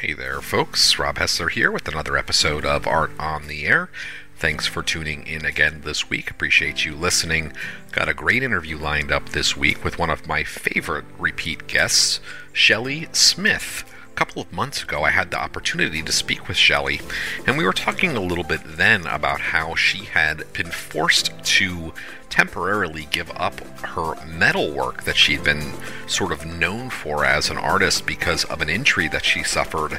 Hey 0.00 0.14
there, 0.14 0.40
folks. 0.40 0.98
Rob 0.98 1.16
Hessler 1.16 1.50
here 1.50 1.70
with 1.70 1.86
another 1.86 2.16
episode 2.16 2.64
of 2.64 2.86
Art 2.86 3.10
on 3.18 3.48
the 3.48 3.66
Air. 3.66 3.90
Thanks 4.34 4.66
for 4.66 4.82
tuning 4.82 5.26
in 5.26 5.44
again 5.44 5.82
this 5.84 6.08
week. 6.08 6.30
Appreciate 6.30 6.86
you 6.86 6.94
listening. 6.94 7.52
Got 7.92 8.08
a 8.08 8.14
great 8.14 8.42
interview 8.42 8.78
lined 8.78 9.12
up 9.12 9.28
this 9.28 9.58
week 9.58 9.84
with 9.84 9.98
one 9.98 10.08
of 10.08 10.26
my 10.26 10.42
favorite 10.42 11.04
repeat 11.18 11.66
guests, 11.66 12.20
Shelley 12.54 13.08
Smith. 13.12 13.84
A 14.10 14.16
couple 14.20 14.42
of 14.42 14.52
months 14.52 14.82
ago, 14.82 15.02
I 15.02 15.10
had 15.10 15.30
the 15.30 15.40
opportunity 15.40 16.02
to 16.02 16.12
speak 16.12 16.46
with 16.46 16.56
Shelley, 16.56 17.00
and 17.46 17.56
we 17.56 17.64
were 17.64 17.72
talking 17.72 18.16
a 18.16 18.20
little 18.20 18.44
bit 18.44 18.60
then 18.64 19.06
about 19.06 19.40
how 19.40 19.74
she 19.74 20.04
had 20.04 20.52
been 20.52 20.70
forced 20.70 21.32
to 21.42 21.94
temporarily 22.28 23.08
give 23.10 23.30
up 23.34 23.60
her 23.78 24.14
metal 24.26 24.72
work 24.72 25.04
that 25.04 25.16
she'd 25.16 25.42
been 25.42 25.72
sort 26.06 26.32
of 26.32 26.44
known 26.44 26.90
for 26.90 27.24
as 27.24 27.48
an 27.48 27.56
artist 27.56 28.04
because 28.04 28.44
of 28.44 28.60
an 28.60 28.68
injury 28.68 29.08
that 29.08 29.24
she 29.24 29.42
suffered 29.42 29.94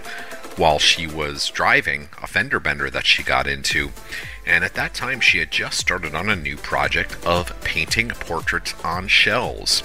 while 0.58 0.78
she 0.80 1.08
was 1.08 1.48
driving, 1.48 2.10
a 2.22 2.28
fender 2.28 2.60
bender 2.60 2.90
that 2.90 3.06
she 3.06 3.24
got 3.24 3.48
into. 3.48 3.92
And 4.46 4.64
at 4.64 4.74
that 4.74 4.94
time, 4.94 5.20
she 5.20 5.40
had 5.40 5.52
just 5.52 5.80
started 5.80 6.14
on 6.14 6.30
a 6.30 6.36
new 6.36 6.58
project 6.58 7.18
of 7.26 7.60
painting 7.62 8.10
portraits 8.10 8.76
on 8.84 9.08
shells. 9.08 9.84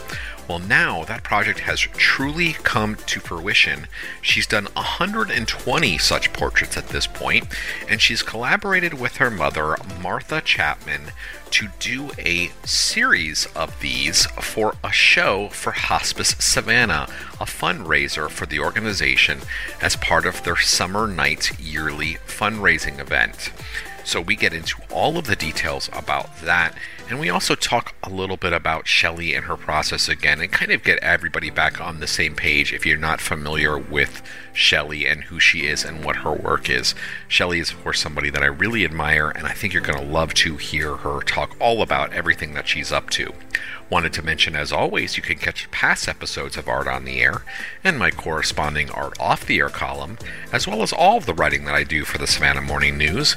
Well, 0.48 0.60
now 0.60 1.02
that 1.04 1.24
project 1.24 1.60
has 1.60 1.80
truly 1.80 2.52
come 2.52 2.94
to 2.94 3.18
fruition. 3.18 3.88
She's 4.22 4.46
done 4.46 4.66
120 4.74 5.98
such 5.98 6.32
portraits 6.32 6.76
at 6.76 6.88
this 6.88 7.08
point, 7.08 7.48
and 7.88 8.00
she's 8.00 8.22
collaborated 8.22 8.94
with 8.94 9.16
her 9.16 9.30
mother, 9.30 9.76
Martha 10.00 10.40
Chapman, 10.40 11.10
to 11.50 11.68
do 11.80 12.10
a 12.18 12.52
series 12.64 13.46
of 13.56 13.80
these 13.80 14.26
for 14.26 14.74
a 14.84 14.92
show 14.92 15.48
for 15.48 15.72
Hospice 15.72 16.36
Savannah, 16.38 17.08
a 17.40 17.44
fundraiser 17.44 18.30
for 18.30 18.46
the 18.46 18.60
organization 18.60 19.40
as 19.82 19.96
part 19.96 20.26
of 20.26 20.44
their 20.44 20.56
Summer 20.56 21.08
Nights 21.08 21.58
yearly 21.58 22.18
fundraising 22.26 23.00
event. 23.00 23.50
So 24.06 24.20
we 24.20 24.36
get 24.36 24.54
into 24.54 24.76
all 24.88 25.18
of 25.18 25.26
the 25.26 25.34
details 25.34 25.90
about 25.92 26.38
that, 26.42 26.76
and 27.10 27.18
we 27.18 27.28
also 27.28 27.56
talk 27.56 27.96
a 28.04 28.08
little 28.08 28.36
bit 28.36 28.52
about 28.52 28.86
Shelley 28.86 29.34
and 29.34 29.46
her 29.46 29.56
process 29.56 30.08
again, 30.08 30.40
and 30.40 30.52
kind 30.52 30.70
of 30.70 30.84
get 30.84 31.00
everybody 31.00 31.50
back 31.50 31.80
on 31.80 31.98
the 31.98 32.06
same 32.06 32.36
page 32.36 32.72
if 32.72 32.86
you're 32.86 32.96
not 32.96 33.20
familiar 33.20 33.76
with 33.76 34.22
Shelley 34.52 35.06
and 35.06 35.24
who 35.24 35.40
she 35.40 35.66
is 35.66 35.84
and 35.84 36.04
what 36.04 36.18
her 36.18 36.32
work 36.32 36.70
is. 36.70 36.94
Shelley 37.26 37.58
is, 37.58 37.72
of 37.72 37.82
course, 37.82 38.00
somebody 38.00 38.30
that 38.30 38.44
I 38.44 38.46
really 38.46 38.84
admire, 38.84 39.30
and 39.30 39.44
I 39.44 39.52
think 39.52 39.72
you're 39.72 39.82
going 39.82 39.98
to 39.98 40.12
love 40.12 40.34
to 40.34 40.56
hear 40.56 40.98
her 40.98 41.20
talk 41.20 41.56
all 41.58 41.82
about 41.82 42.12
everything 42.12 42.54
that 42.54 42.68
she's 42.68 42.92
up 42.92 43.10
to. 43.10 43.34
Wanted 43.90 44.12
to 44.12 44.22
mention, 44.22 44.54
as 44.54 44.70
always, 44.70 45.16
you 45.16 45.22
can 45.24 45.38
catch 45.38 45.68
past 45.72 46.06
episodes 46.06 46.56
of 46.56 46.68
Art 46.68 46.86
on 46.86 47.04
the 47.04 47.20
Air 47.20 47.42
and 47.82 47.98
my 47.98 48.12
corresponding 48.12 48.88
Art 48.90 49.18
Off 49.18 49.44
the 49.44 49.58
Air 49.58 49.68
column, 49.68 50.16
as 50.52 50.68
well 50.68 50.82
as 50.82 50.92
all 50.92 51.16
of 51.16 51.26
the 51.26 51.34
writing 51.34 51.64
that 51.64 51.74
I 51.74 51.82
do 51.82 52.04
for 52.04 52.18
the 52.18 52.28
Savannah 52.28 52.62
Morning 52.62 52.96
News 52.96 53.34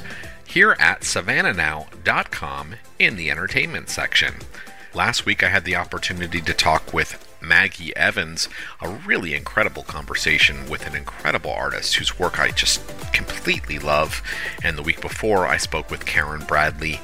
here 0.50 0.76
at 0.80 1.02
savannahnow.com 1.02 2.74
in 2.98 3.14
the 3.14 3.30
entertainment 3.30 3.88
section. 3.88 4.34
Last 4.92 5.24
week 5.24 5.44
I 5.44 5.48
had 5.48 5.64
the 5.64 5.76
opportunity 5.76 6.40
to 6.40 6.52
talk 6.52 6.92
with 6.92 7.24
Maggie 7.40 7.94
Evans, 7.96 8.48
a 8.80 8.88
really 8.88 9.34
incredible 9.34 9.84
conversation 9.84 10.68
with 10.68 10.88
an 10.88 10.96
incredible 10.96 11.52
artist 11.52 11.94
whose 11.94 12.18
work 12.18 12.40
I 12.40 12.50
just 12.50 12.82
completely 13.12 13.78
love. 13.78 14.24
And 14.64 14.76
the 14.76 14.82
week 14.82 15.00
before 15.00 15.46
I 15.46 15.56
spoke 15.56 15.88
with 15.88 16.04
Karen 16.04 16.44
Bradley, 16.44 17.00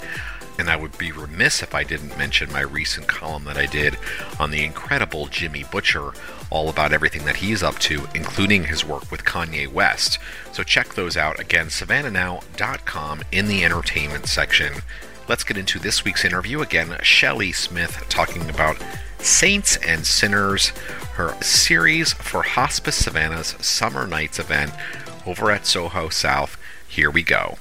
and 0.59 0.71
I 0.71 0.77
would 0.77 0.97
be 0.99 1.13
remiss 1.13 1.63
if 1.63 1.75
I 1.75 1.85
didn't 1.85 2.19
mention 2.19 2.53
my 2.53 2.61
recent 2.61 3.07
column 3.07 3.45
that 3.45 3.57
I 3.57 3.67
did 3.67 3.97
on 4.39 4.51
the 4.51 4.65
incredible 4.65 5.27
Jimmy 5.27 5.65
Butcher, 5.71 6.13
all 6.51 6.69
about 6.69 6.93
everything 6.93 7.25
that 7.25 7.37
he's 7.37 7.63
up 7.63 7.79
to, 7.81 8.07
including 8.15 8.65
his 8.65 8.85
work 8.85 9.11
with 9.11 9.25
Kanye 9.25 9.71
West. 9.71 10.19
So 10.53 10.63
check 10.63 10.95
those 10.95 11.17
out 11.17 11.39
again, 11.41 11.67
savannahnow.com 11.67 13.23
in 13.33 13.49
the 13.49 13.65
entertainment 13.65 14.27
section. 14.27 14.73
Let's 15.29 15.45
get 15.45 15.59
into 15.59 15.79
this 15.79 16.05
week's 16.05 16.25
interview 16.25 16.61
again. 16.61 16.97
Shelley 17.03 17.53
Smith 17.53 18.05
talking 18.09 18.49
about 18.49 18.77
Saints 19.19 19.77
and 19.79 20.07
Sinners, 20.07 20.69
her 21.15 21.35
series 21.43 22.13
for 22.13 22.43
Hospice 22.43 22.97
Savannah's 22.97 23.57
Summer 23.61 24.07
Nights 24.07 24.39
event 24.39 24.73
over 25.27 25.51
at 25.51 25.67
Soho 25.67 26.09
South. 26.09 26.57
Here 26.89 27.11
we 27.11 27.25
go. 27.25 27.59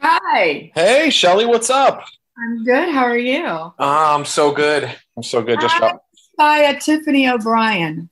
Hi. 0.00 0.70
Hey, 0.74 1.10
Shelley, 1.10 1.46
what's 1.46 1.70
up? 1.70 2.04
I'm 2.38 2.64
good. 2.64 2.90
How 2.90 3.04
are 3.04 3.18
you? 3.18 3.44
Oh, 3.46 3.74
I'm 3.78 4.24
so 4.24 4.52
good. 4.52 4.84
I'm 5.16 5.22
so 5.22 5.42
good. 5.42 5.60
Just 5.60 5.78
got... 5.78 6.02
by 6.36 6.64
uh, 6.64 6.78
Tiffany 6.78 7.28
O'Brien. 7.28 8.10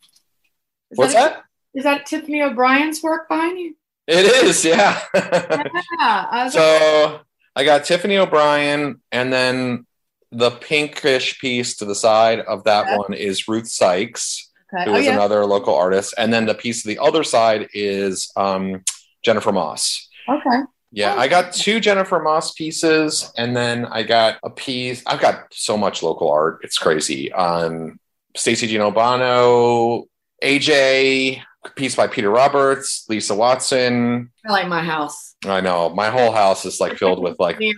Is 0.90 0.98
what's 0.98 1.14
that? 1.14 1.34
that? 1.34 1.44
Is 1.74 1.84
that 1.84 2.06
Tiffany 2.06 2.42
O'Brien's 2.42 3.02
work 3.02 3.28
behind 3.28 3.58
you? 3.58 3.76
It 4.06 4.24
is, 4.24 4.64
yeah. 4.64 5.00
yeah 5.14 6.48
so 6.48 7.20
I 7.54 7.64
got 7.64 7.84
Tiffany 7.84 8.16
O'Brien, 8.16 9.02
and 9.12 9.30
then 9.30 9.86
the 10.32 10.50
pinkish 10.50 11.38
piece 11.40 11.76
to 11.76 11.84
the 11.84 11.94
side 11.94 12.40
of 12.40 12.64
that 12.64 12.86
okay. 12.86 12.96
one 12.96 13.12
is 13.12 13.46
Ruth 13.48 13.68
Sykes, 13.68 14.50
okay. 14.72 14.84
who 14.84 14.96
oh, 14.96 14.98
yeah. 14.98 15.12
another 15.12 15.44
local 15.44 15.74
artist, 15.74 16.14
and 16.16 16.32
then 16.32 16.46
the 16.46 16.54
piece 16.54 16.82
to 16.82 16.88
the 16.88 16.98
other 16.98 17.22
side 17.22 17.68
is 17.74 18.32
um, 18.36 18.82
Jennifer 19.22 19.52
Moss. 19.52 20.08
Okay. 20.26 20.62
Yeah, 20.90 21.14
I 21.14 21.28
got 21.28 21.52
two 21.52 21.80
Jennifer 21.80 22.18
Moss 22.18 22.52
pieces, 22.52 23.30
and 23.36 23.54
then 23.54 23.84
I 23.86 24.02
got 24.02 24.38
a 24.42 24.48
piece. 24.48 25.02
I've 25.06 25.20
got 25.20 25.52
so 25.52 25.76
much 25.76 26.02
local 26.02 26.30
art; 26.30 26.60
it's 26.62 26.78
crazy. 26.78 27.30
Um, 27.32 28.00
Stacy 28.34 28.66
Gino 28.66 28.90
Bono, 28.90 30.04
AJ, 30.42 31.42
piece 31.74 31.94
by 31.94 32.06
Peter 32.06 32.30
Roberts, 32.30 33.04
Lisa 33.08 33.34
Watson. 33.34 34.30
I 34.46 34.52
like 34.52 34.68
my 34.68 34.82
house. 34.82 35.36
I 35.44 35.60
know 35.60 35.90
my 35.90 36.08
whole 36.08 36.32
house 36.32 36.64
is 36.64 36.80
like 36.80 36.96
filled 36.96 37.22
with 37.22 37.38
like. 37.38 37.58
Yeah, 37.60 37.72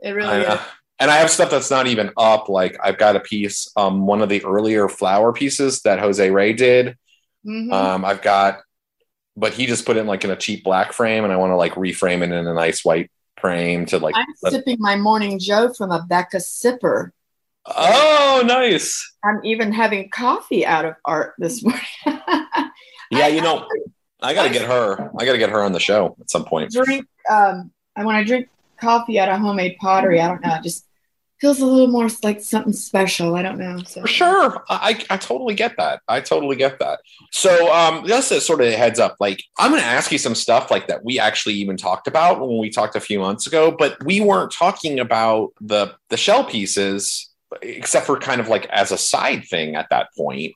it 0.00 0.10
really 0.10 0.42
is. 0.42 0.58
And 0.98 1.10
I 1.10 1.16
have 1.16 1.30
stuff 1.30 1.50
that's 1.50 1.70
not 1.70 1.86
even 1.86 2.10
up. 2.18 2.50
Like 2.50 2.76
I've 2.82 2.98
got 2.98 3.16
a 3.16 3.20
piece, 3.20 3.72
um, 3.74 4.06
one 4.06 4.20
of 4.20 4.28
the 4.28 4.44
earlier 4.44 4.86
flower 4.86 5.32
pieces 5.32 5.80
that 5.82 5.98
Jose 5.98 6.30
Ray 6.30 6.52
did. 6.52 6.98
Mm-hmm. 7.46 7.72
Um, 7.72 8.04
I've 8.04 8.20
got 8.20 8.60
but 9.36 9.52
he 9.54 9.66
just 9.66 9.86
put 9.86 9.96
it 9.96 10.00
in 10.00 10.06
like 10.06 10.24
in 10.24 10.30
a 10.30 10.36
cheap 10.36 10.64
black 10.64 10.92
frame, 10.92 11.24
and 11.24 11.32
I 11.32 11.36
want 11.36 11.50
to 11.50 11.56
like 11.56 11.72
reframe 11.74 12.22
it 12.22 12.32
in 12.32 12.46
a 12.46 12.54
nice 12.54 12.84
white 12.84 13.10
frame 13.40 13.86
to 13.86 13.98
like. 13.98 14.14
I'm 14.16 14.26
let- 14.42 14.52
sipping 14.52 14.76
my 14.80 14.96
morning 14.96 15.38
Joe 15.38 15.72
from 15.72 15.90
a 15.90 16.02
Becca 16.08 16.38
sipper. 16.38 17.10
Oh, 17.66 18.42
nice! 18.44 19.16
I'm 19.24 19.40
even 19.44 19.72
having 19.72 20.08
coffee 20.10 20.64
out 20.64 20.84
of 20.84 20.94
art 21.04 21.34
this 21.38 21.62
morning. 21.64 21.80
yeah, 23.10 23.26
you 23.28 23.42
know, 23.42 23.66
I 24.22 24.34
got 24.34 24.44
to 24.44 24.50
get 24.50 24.62
her. 24.62 25.10
I 25.18 25.24
got 25.24 25.32
to 25.32 25.38
get 25.38 25.50
her 25.50 25.62
on 25.62 25.72
the 25.72 25.80
show 25.80 26.16
at 26.20 26.30
some 26.30 26.44
point. 26.44 26.72
Drink. 26.72 27.06
Um, 27.30 27.70
and 27.96 28.06
when 28.06 28.16
I 28.16 28.24
drink 28.24 28.48
coffee 28.80 29.18
out 29.20 29.28
of 29.28 29.38
homemade 29.40 29.76
pottery, 29.78 30.20
I 30.20 30.28
don't 30.28 30.42
know. 30.42 30.58
just 30.62 30.86
feels 31.40 31.60
a 31.60 31.66
little 31.66 31.88
more 31.88 32.08
like 32.22 32.40
something 32.40 32.72
special. 32.72 33.34
I 33.34 33.42
don't 33.42 33.58
know. 33.58 33.78
So. 33.86 34.02
For 34.02 34.08
sure. 34.08 34.64
I, 34.68 35.02
I 35.08 35.16
totally 35.16 35.54
get 35.54 35.76
that. 35.78 36.02
I 36.06 36.20
totally 36.20 36.56
get 36.56 36.78
that. 36.80 37.00
So 37.32 37.72
um 37.72 38.06
just 38.06 38.30
a 38.30 38.40
sort 38.40 38.60
of 38.60 38.66
a 38.66 38.76
heads 38.76 38.98
up, 38.98 39.16
like 39.20 39.42
I'm 39.58 39.70
gonna 39.70 39.82
ask 39.82 40.12
you 40.12 40.18
some 40.18 40.34
stuff 40.34 40.70
like 40.70 40.88
that 40.88 41.04
we 41.04 41.18
actually 41.18 41.54
even 41.54 41.76
talked 41.76 42.06
about 42.06 42.40
when 42.40 42.58
we 42.58 42.70
talked 42.70 42.96
a 42.96 43.00
few 43.00 43.18
months 43.18 43.46
ago, 43.46 43.70
but 43.70 44.02
we 44.04 44.20
weren't 44.20 44.52
talking 44.52 45.00
about 45.00 45.50
the 45.60 45.94
the 46.08 46.16
shell 46.16 46.44
pieces 46.44 47.29
except 47.62 48.06
for 48.06 48.18
kind 48.18 48.40
of 48.40 48.48
like 48.48 48.66
as 48.66 48.92
a 48.92 48.98
side 48.98 49.44
thing 49.44 49.76
at 49.76 49.88
that 49.90 50.08
point. 50.16 50.54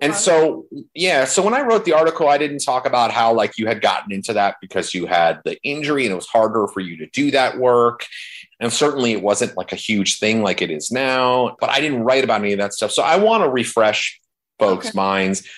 And 0.00 0.14
so, 0.14 0.66
yeah, 0.94 1.24
so 1.24 1.42
when 1.42 1.54
I 1.54 1.62
wrote 1.62 1.84
the 1.84 1.92
article, 1.92 2.28
I 2.28 2.38
didn't 2.38 2.60
talk 2.60 2.86
about 2.86 3.10
how 3.10 3.32
like 3.32 3.58
you 3.58 3.66
had 3.66 3.80
gotten 3.80 4.12
into 4.12 4.32
that 4.32 4.56
because 4.60 4.94
you 4.94 5.06
had 5.06 5.40
the 5.44 5.60
injury 5.62 6.04
and 6.04 6.12
it 6.12 6.16
was 6.16 6.26
harder 6.26 6.66
for 6.68 6.80
you 6.80 6.96
to 6.98 7.06
do 7.08 7.30
that 7.32 7.58
work. 7.58 8.06
And 8.60 8.72
certainly 8.72 9.12
it 9.12 9.22
wasn't 9.22 9.56
like 9.56 9.72
a 9.72 9.76
huge 9.76 10.18
thing 10.18 10.42
like 10.42 10.60
it 10.60 10.70
is 10.70 10.90
now, 10.90 11.56
but 11.60 11.70
I 11.70 11.80
didn't 11.80 12.04
write 12.04 12.24
about 12.24 12.40
any 12.40 12.52
of 12.52 12.58
that 12.58 12.74
stuff. 12.74 12.90
So 12.90 13.02
I 13.02 13.16
want 13.16 13.42
to 13.42 13.48
refresh 13.48 14.20
folks' 14.58 14.88
okay. 14.88 14.96
minds. 14.96 15.48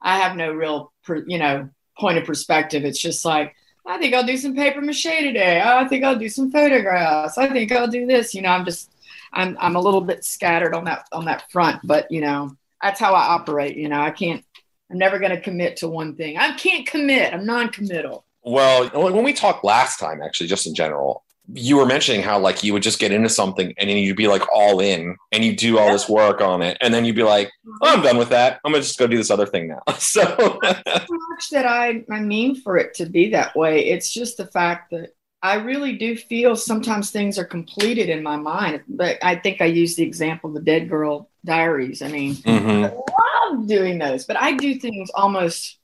I 0.00 0.18
have 0.18 0.36
no 0.36 0.52
real, 0.52 0.92
you 1.26 1.38
know, 1.38 1.70
point 1.98 2.18
of 2.18 2.24
perspective. 2.24 2.84
It's 2.84 3.00
just 3.00 3.24
like, 3.24 3.54
I 3.84 3.98
think 3.98 4.14
I'll 4.14 4.26
do 4.26 4.36
some 4.36 4.54
paper 4.54 4.80
mache 4.80 5.02
today. 5.02 5.60
Oh, 5.64 5.78
I 5.78 5.88
think 5.88 6.04
I'll 6.04 6.18
do 6.18 6.28
some 6.28 6.52
photographs. 6.52 7.36
I 7.36 7.48
think 7.48 7.72
I'll 7.72 7.88
do 7.88 8.06
this. 8.06 8.32
You 8.32 8.42
know, 8.42 8.50
I'm 8.50 8.64
just, 8.64 8.91
I'm, 9.32 9.56
I'm 9.60 9.76
a 9.76 9.80
little 9.80 10.00
bit 10.00 10.24
scattered 10.24 10.74
on 10.74 10.84
that, 10.84 11.06
on 11.12 11.24
that 11.26 11.50
front, 11.50 11.80
but 11.84 12.10
you 12.10 12.20
know, 12.20 12.56
that's 12.82 13.00
how 13.00 13.14
I 13.14 13.34
operate. 13.34 13.76
You 13.76 13.88
know, 13.88 14.00
I 14.00 14.10
can't, 14.10 14.44
I'm 14.90 14.98
never 14.98 15.18
going 15.18 15.30
to 15.30 15.40
commit 15.40 15.76
to 15.78 15.88
one 15.88 16.16
thing. 16.16 16.36
I 16.36 16.54
can't 16.56 16.86
commit. 16.86 17.32
I'm 17.32 17.46
non-committal. 17.46 18.24
Well, 18.44 18.88
when 18.88 19.24
we 19.24 19.32
talked 19.32 19.64
last 19.64 19.98
time, 19.98 20.20
actually, 20.20 20.48
just 20.48 20.66
in 20.66 20.74
general, 20.74 21.24
you 21.54 21.76
were 21.76 21.86
mentioning 21.86 22.22
how 22.22 22.38
like 22.38 22.62
you 22.62 22.72
would 22.72 22.82
just 22.82 22.98
get 22.98 23.12
into 23.12 23.28
something 23.28 23.74
and 23.76 23.90
then 23.90 23.96
you'd 23.96 24.16
be 24.16 24.28
like 24.28 24.42
all 24.52 24.80
in 24.80 25.16
and 25.32 25.44
you 25.44 25.54
do 25.54 25.78
all 25.78 25.92
this 25.92 26.08
work 26.08 26.40
on 26.40 26.62
it 26.62 26.78
and 26.80 26.94
then 26.94 27.04
you'd 27.04 27.16
be 27.16 27.22
like 27.22 27.50
oh, 27.82 27.94
i'm 27.94 28.02
done 28.02 28.16
with 28.16 28.28
that 28.28 28.60
i'm 28.64 28.72
gonna 28.72 28.82
just 28.82 28.98
go 28.98 29.06
do 29.06 29.16
this 29.16 29.30
other 29.30 29.46
thing 29.46 29.68
now 29.68 29.82
so 29.98 30.22
much 30.62 31.50
that 31.50 31.66
i 31.66 32.02
i 32.10 32.20
mean 32.20 32.54
for 32.54 32.76
it 32.76 32.94
to 32.94 33.06
be 33.06 33.30
that 33.30 33.54
way 33.56 33.86
it's 33.86 34.12
just 34.12 34.36
the 34.36 34.46
fact 34.46 34.90
that 34.90 35.10
i 35.42 35.54
really 35.54 35.96
do 35.96 36.16
feel 36.16 36.54
sometimes 36.56 37.10
things 37.10 37.38
are 37.38 37.44
completed 37.44 38.08
in 38.08 38.22
my 38.22 38.36
mind 38.36 38.82
but 38.88 39.18
i 39.22 39.34
think 39.34 39.60
i 39.60 39.66
use 39.66 39.96
the 39.96 40.02
example 40.02 40.50
of 40.50 40.54
the 40.54 40.62
dead 40.62 40.88
girl 40.88 41.28
diaries 41.44 42.02
i 42.02 42.08
mean 42.08 42.34
mm-hmm. 42.34 42.84
i 42.84 43.50
love 43.50 43.66
doing 43.66 43.98
those 43.98 44.24
but 44.24 44.36
i 44.36 44.52
do 44.52 44.74
things 44.74 45.10
almost 45.14 45.78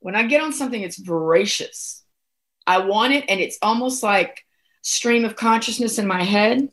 when 0.00 0.16
I 0.16 0.24
get 0.24 0.42
on 0.42 0.52
something, 0.52 0.82
it's 0.82 0.98
voracious. 0.98 2.02
I 2.66 2.78
want 2.78 3.12
it, 3.12 3.24
and 3.28 3.38
it's 3.38 3.58
almost 3.62 4.02
like 4.02 4.44
stream 4.82 5.24
of 5.24 5.36
consciousness 5.36 5.98
in 5.98 6.06
my 6.06 6.22
head. 6.22 6.68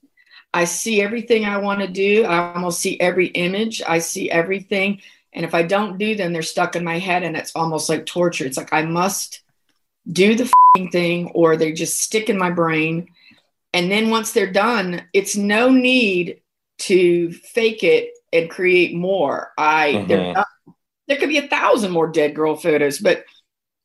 I 0.54 0.63
see 0.66 1.01
everything 1.01 1.45
I 1.45 1.57
want 1.57 1.81
to 1.81 1.88
do. 1.88 2.24
I 2.24 2.54
almost 2.54 2.80
see 2.80 3.00
every 3.00 3.28
image. 3.28 3.81
I 3.86 4.00
see 4.00 4.31
everything. 4.31 5.01
And 5.33 5.45
if 5.45 5.54
I 5.54 5.63
don't 5.63 5.98
do 5.98 6.16
them, 6.16 6.33
they're 6.33 6.42
stuck 6.42 6.75
in 6.75 6.83
my 6.83 7.00
head 7.00 7.22
and 7.22 7.36
it's 7.36 7.51
almost 7.54 7.90
like 7.90 8.06
torture. 8.06 8.45
It's 8.45 8.57
like 8.57 8.72
I 8.72 8.83
must 8.83 9.42
do 10.12 10.36
the 10.36 10.51
thing 10.92 11.31
or 11.33 11.57
they 11.57 11.71
just 11.71 12.01
stick 12.01 12.30
in 12.30 12.38
my 12.38 12.51
brain. 12.51 13.09
And 13.74 13.92
then 13.92 14.09
once 14.09 14.31
they're 14.31 14.51
done, 14.51 15.04
it's 15.13 15.36
no 15.36 15.69
need 15.69 16.42
to 16.80 17.31
fake 17.31 17.83
it 17.83 18.12
and 18.31 18.50
create 18.50 18.95
more. 18.95 19.51
I 19.57 20.06
mm-hmm. 20.07 20.42
there 21.07 21.18
could 21.18 21.30
be 21.30 21.38
a 21.38 21.48
thousand 21.48 21.92
more 21.92 22.07
dead 22.07 22.36
girl 22.36 22.56
photos, 22.56 23.00
but 23.00 23.25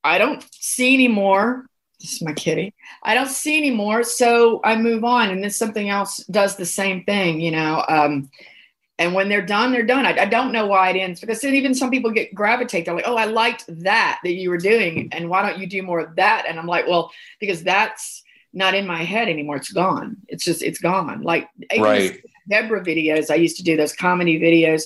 I 0.04 0.18
don't 0.18 0.44
see 0.52 0.94
any 0.94 1.08
more. 1.08 1.66
This 2.00 2.14
is 2.14 2.22
my 2.22 2.32
kitty. 2.32 2.74
I 3.02 3.14
don't 3.14 3.28
see 3.28 3.56
any 3.56 3.70
more, 3.70 4.02
so 4.02 4.60
I 4.64 4.74
move 4.76 5.04
on, 5.04 5.30
and 5.30 5.42
then 5.42 5.50
something 5.50 5.88
else 5.88 6.18
does 6.26 6.56
the 6.56 6.66
same 6.66 7.04
thing. 7.04 7.40
You 7.40 7.52
know, 7.52 7.84
um, 7.88 8.28
and 8.98 9.14
when 9.14 9.28
they're 9.28 9.44
done, 9.44 9.72
they're 9.72 9.84
done. 9.84 10.06
I, 10.06 10.16
I, 10.22 10.24
don't 10.26 10.52
know 10.52 10.66
why 10.66 10.90
it 10.90 10.98
ends 10.98 11.20
because 11.20 11.42
even 11.44 11.74
some 11.74 11.90
people 11.90 12.10
get 12.10 12.34
gravitate. 12.34 12.84
They're 12.84 12.94
like, 12.94 13.08
"Oh, 13.08 13.16
I 13.16 13.24
liked 13.24 13.64
that 13.82 14.20
that 14.22 14.34
you 14.34 14.50
were 14.50 14.58
doing, 14.58 15.08
and 15.12 15.28
why 15.28 15.42
don't 15.42 15.58
you 15.58 15.66
do 15.66 15.82
more 15.82 16.00
of 16.00 16.16
that?" 16.16 16.44
And 16.46 16.58
I'm 16.58 16.66
like, 16.66 16.86
"Well, 16.86 17.10
because 17.40 17.62
that's 17.62 18.22
not 18.52 18.74
in 18.74 18.86
my 18.86 19.02
head 19.02 19.28
anymore. 19.28 19.56
It's 19.56 19.72
gone. 19.72 20.18
It's 20.28 20.44
just 20.44 20.62
it's 20.62 20.78
gone." 20.78 21.22
Like 21.22 21.48
right. 21.78 22.20
Deborah 22.48 22.84
videos. 22.84 23.30
I 23.30 23.36
used 23.36 23.56
to 23.56 23.64
do 23.64 23.76
those 23.76 23.94
comedy 23.94 24.38
videos 24.38 24.82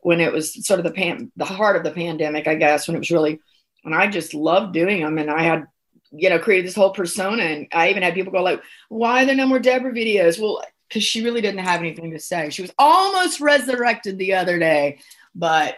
when 0.00 0.20
it 0.20 0.32
was 0.32 0.64
sort 0.66 0.78
of 0.78 0.84
the 0.84 0.92
pan, 0.92 1.32
the 1.36 1.44
heart 1.44 1.76
of 1.76 1.82
the 1.82 1.90
pandemic, 1.90 2.46
I 2.46 2.56
guess, 2.56 2.86
when 2.86 2.94
it 2.94 3.00
was 3.00 3.10
really, 3.10 3.40
and 3.84 3.94
I 3.94 4.06
just 4.06 4.34
loved 4.34 4.74
doing 4.74 5.00
them. 5.00 5.18
And 5.18 5.30
I 5.30 5.42
had, 5.42 5.66
you 6.12 6.28
know, 6.28 6.38
created 6.38 6.66
this 6.66 6.76
whole 6.76 6.92
persona. 6.92 7.42
And 7.42 7.66
I 7.72 7.88
even 7.88 8.02
had 8.02 8.14
people 8.14 8.32
go 8.32 8.42
like, 8.42 8.62
"Why 8.90 9.22
are 9.22 9.26
there 9.26 9.34
no 9.34 9.46
more 9.46 9.58
Deborah 9.58 9.92
videos?" 9.92 10.38
Well, 10.40 10.62
because 10.88 11.02
she 11.02 11.24
really 11.24 11.40
didn't 11.40 11.64
have 11.64 11.80
anything 11.80 12.12
to 12.12 12.18
say. 12.18 12.50
She 12.50 12.62
was 12.62 12.72
almost 12.78 13.40
resurrected 13.40 14.18
the 14.18 14.34
other 14.34 14.58
day, 14.58 14.98
but 15.34 15.76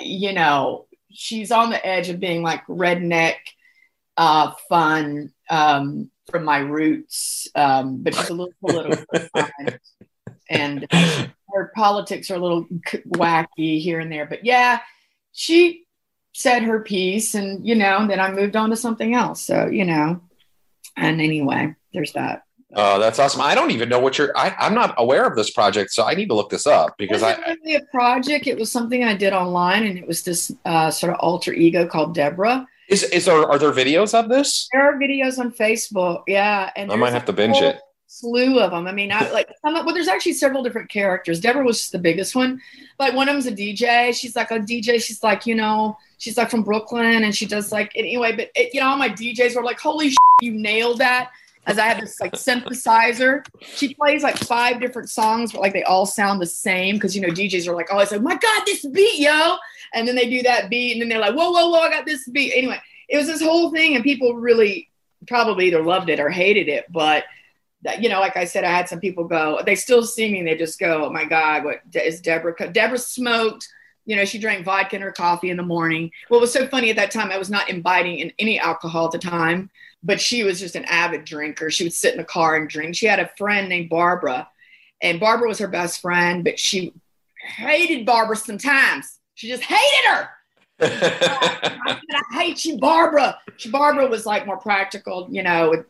you 0.00 0.32
know, 0.32 0.86
she's 1.10 1.50
on 1.50 1.70
the 1.70 1.86
edge 1.86 2.08
of 2.08 2.20
being 2.20 2.42
like 2.42 2.66
redneck, 2.66 3.36
uh, 4.16 4.52
fun 4.68 5.32
um, 5.50 6.10
from 6.30 6.44
my 6.44 6.58
roots, 6.58 7.48
um, 7.54 8.02
but 8.02 8.14
she's 8.14 8.30
a 8.30 8.34
little 8.34 8.52
political. 8.60 9.04
and 10.50 10.86
her 10.90 11.72
politics 11.74 12.30
are 12.30 12.36
a 12.36 12.40
little 12.40 12.66
wacky 13.08 13.80
here 13.80 14.00
and 14.00 14.10
there. 14.10 14.26
But 14.26 14.44
yeah, 14.44 14.80
she 15.32 15.84
said 16.32 16.62
her 16.62 16.80
piece, 16.80 17.34
and 17.34 17.66
you 17.66 17.74
know, 17.74 17.98
and 17.98 18.10
then 18.10 18.20
I 18.20 18.30
moved 18.32 18.56
on 18.56 18.70
to 18.70 18.76
something 18.76 19.14
else. 19.14 19.42
So 19.42 19.66
you 19.66 19.84
know, 19.84 20.20
and 20.96 21.20
anyway, 21.20 21.74
there's 21.92 22.12
that. 22.12 22.42
Oh, 22.76 22.98
that's 22.98 23.18
awesome! 23.18 23.40
I 23.40 23.54
don't 23.54 23.70
even 23.70 23.88
know 23.88 24.00
what 24.00 24.18
you're. 24.18 24.36
I, 24.36 24.54
am 24.58 24.74
not 24.74 24.94
aware 24.98 25.26
of 25.26 25.36
this 25.36 25.50
project, 25.50 25.92
so 25.92 26.04
I 26.04 26.14
need 26.14 26.28
to 26.28 26.34
look 26.34 26.50
this 26.50 26.66
up 26.66 26.96
because 26.98 27.22
it 27.22 27.38
I. 27.38 27.56
Really 27.62 27.76
a 27.76 27.84
project. 27.92 28.46
It 28.46 28.58
was 28.58 28.70
something 28.70 29.04
I 29.04 29.14
did 29.14 29.32
online, 29.32 29.84
and 29.84 29.98
it 29.98 30.06
was 30.06 30.22
this 30.22 30.52
uh, 30.64 30.90
sort 30.90 31.12
of 31.12 31.20
alter 31.20 31.52
ego 31.52 31.86
called 31.86 32.14
Deborah. 32.14 32.66
Is 32.88 33.02
is 33.04 33.24
there 33.24 33.36
are 33.36 33.58
there 33.58 33.72
videos 33.72 34.18
of 34.18 34.28
this? 34.28 34.68
There 34.72 34.82
are 34.82 34.98
videos 34.98 35.38
on 35.38 35.52
Facebook. 35.52 36.24
Yeah, 36.26 36.70
and 36.76 36.92
I 36.92 36.96
might 36.96 37.12
have 37.12 37.24
to 37.26 37.32
binge 37.32 37.58
it. 37.58 37.80
Slew 38.06 38.60
of 38.60 38.70
them. 38.72 38.86
I 38.86 38.92
mean, 38.92 39.10
I 39.10 39.30
like 39.32 39.48
some. 39.62 39.74
Well, 39.74 39.94
there's 39.94 40.08
actually 40.08 40.34
several 40.34 40.62
different 40.62 40.90
characters. 40.90 41.40
Deborah 41.40 41.64
was 41.64 41.90
the 41.90 41.98
biggest 41.98 42.34
one, 42.34 42.60
but 42.98 43.14
one 43.14 43.28
of 43.28 43.34
them's 43.34 43.46
a 43.46 43.52
DJ. 43.52 44.14
She's 44.14 44.36
like 44.36 44.50
a 44.50 44.58
DJ. 44.58 45.02
She's 45.02 45.22
like 45.22 45.46
you 45.46 45.54
know, 45.54 45.96
she's 46.18 46.36
like 46.36 46.50
from 46.50 46.62
Brooklyn, 46.62 47.24
and 47.24 47.34
she 47.34 47.46
does 47.46 47.72
like 47.72 47.92
anyway. 47.94 48.32
But 48.36 48.50
it, 48.54 48.74
you 48.74 48.80
know, 48.80 48.88
all 48.88 48.96
my 48.96 49.08
DJs 49.08 49.56
were 49.56 49.64
like, 49.64 49.80
"Holy, 49.80 50.10
shit, 50.10 50.18
you 50.42 50.52
nailed 50.52 50.98
that." 50.98 51.30
As 51.66 51.78
I 51.78 51.86
have 51.86 52.00
this 52.00 52.20
like 52.20 52.32
synthesizer. 52.32 53.44
She 53.60 53.94
plays 53.94 54.22
like 54.22 54.36
five 54.38 54.80
different 54.80 55.10
songs, 55.10 55.52
but 55.52 55.60
like 55.60 55.72
they 55.72 55.82
all 55.82 56.06
sound 56.06 56.40
the 56.40 56.46
same 56.46 56.96
because 56.96 57.14
you 57.16 57.22
know 57.22 57.28
DJs 57.28 57.66
are 57.66 57.74
like 57.74 57.92
always 57.92 58.12
like, 58.12 58.22
"My 58.22 58.36
God, 58.36 58.62
this 58.66 58.84
beat, 58.86 59.18
yo!" 59.18 59.56
And 59.94 60.06
then 60.06 60.14
they 60.14 60.28
do 60.28 60.42
that 60.42 60.70
beat, 60.70 60.92
and 60.92 61.00
then 61.00 61.08
they're 61.08 61.18
like, 61.18 61.34
"Whoa, 61.34 61.50
whoa, 61.50 61.70
whoa! 61.70 61.80
I 61.80 61.90
got 61.90 62.06
this 62.06 62.28
beat." 62.28 62.52
Anyway, 62.54 62.80
it 63.08 63.16
was 63.16 63.26
this 63.26 63.42
whole 63.42 63.70
thing, 63.70 63.94
and 63.94 64.04
people 64.04 64.34
really 64.34 64.90
probably 65.26 65.66
either 65.66 65.82
loved 65.82 66.10
it 66.10 66.20
or 66.20 66.28
hated 66.28 66.68
it. 66.68 66.84
But 66.90 67.24
that, 67.82 68.02
you 68.02 68.08
know, 68.08 68.20
like 68.20 68.36
I 68.36 68.44
said, 68.44 68.64
I 68.64 68.70
had 68.70 68.88
some 68.88 69.00
people 69.00 69.24
go, 69.24 69.60
they 69.64 69.74
still 69.74 70.04
see 70.04 70.30
me, 70.30 70.40
and 70.40 70.48
they 70.48 70.56
just 70.56 70.78
go, 70.78 71.06
"Oh 71.06 71.10
my 71.10 71.24
God, 71.24 71.64
what 71.64 71.80
is 71.94 72.20
Deborah?" 72.20 72.54
Deborah 72.72 72.98
smoked. 72.98 73.68
You 74.06 74.16
know, 74.16 74.26
she 74.26 74.38
drank 74.38 74.66
vodka 74.66 74.96
in 74.96 75.02
her 75.02 75.12
coffee 75.12 75.48
in 75.48 75.56
the 75.56 75.62
morning. 75.62 76.10
What 76.28 76.38
was 76.42 76.52
so 76.52 76.66
funny 76.66 76.90
at 76.90 76.96
that 76.96 77.10
time, 77.10 77.30
I 77.30 77.38
was 77.38 77.48
not 77.48 77.70
imbibing 77.70 78.18
in 78.18 78.34
any 78.38 78.60
alcohol 78.60 79.06
at 79.06 79.12
the 79.12 79.18
time 79.18 79.70
but 80.04 80.20
she 80.20 80.44
was 80.44 80.60
just 80.60 80.76
an 80.76 80.84
avid 80.84 81.24
drinker. 81.24 81.70
She 81.70 81.84
would 81.84 81.92
sit 81.94 82.12
in 82.12 82.18
the 82.18 82.24
car 82.24 82.56
and 82.56 82.68
drink. 82.68 82.94
She 82.94 83.06
had 83.06 83.20
a 83.20 83.30
friend 83.38 83.68
named 83.68 83.88
Barbara, 83.88 84.48
and 85.00 85.18
Barbara 85.18 85.48
was 85.48 85.58
her 85.58 85.68
best 85.68 86.00
friend, 86.00 86.44
but 86.44 86.58
she 86.58 86.92
hated 87.42 88.06
Barbara 88.06 88.36
sometimes. 88.36 89.18
She 89.34 89.48
just 89.48 89.62
hated 89.62 90.10
her. 90.10 90.28
I, 90.80 92.00
I, 92.10 92.42
hate 92.42 92.64
you, 92.64 92.78
Barbara. 92.78 93.38
She, 93.56 93.70
Barbara 93.70 94.06
was 94.06 94.26
like 94.26 94.46
more 94.46 94.58
practical, 94.58 95.28
you 95.30 95.42
know, 95.42 95.70
would 95.70 95.84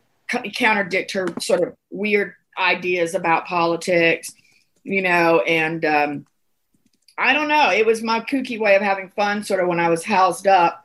contradict 0.56 1.12
her 1.12 1.26
sort 1.40 1.62
of 1.62 1.75
weird 1.90 2.34
ideas 2.58 3.14
about 3.14 3.46
politics, 3.46 4.32
you 4.84 5.02
know, 5.02 5.40
and 5.40 5.84
um, 5.84 6.26
I 7.19 7.32
don't 7.32 7.49
know. 7.49 7.70
It 7.72 7.87
was 7.87 8.02
my 8.02 8.20
kooky 8.20 8.58
way 8.58 8.76
of 8.76 8.82
having 8.82 9.10
fun, 9.10 9.43
sort 9.43 9.60
of 9.60 9.69
when 9.69 9.81
I 9.81 9.88
was 9.88 10.05
housed 10.05 10.46
up 10.46 10.83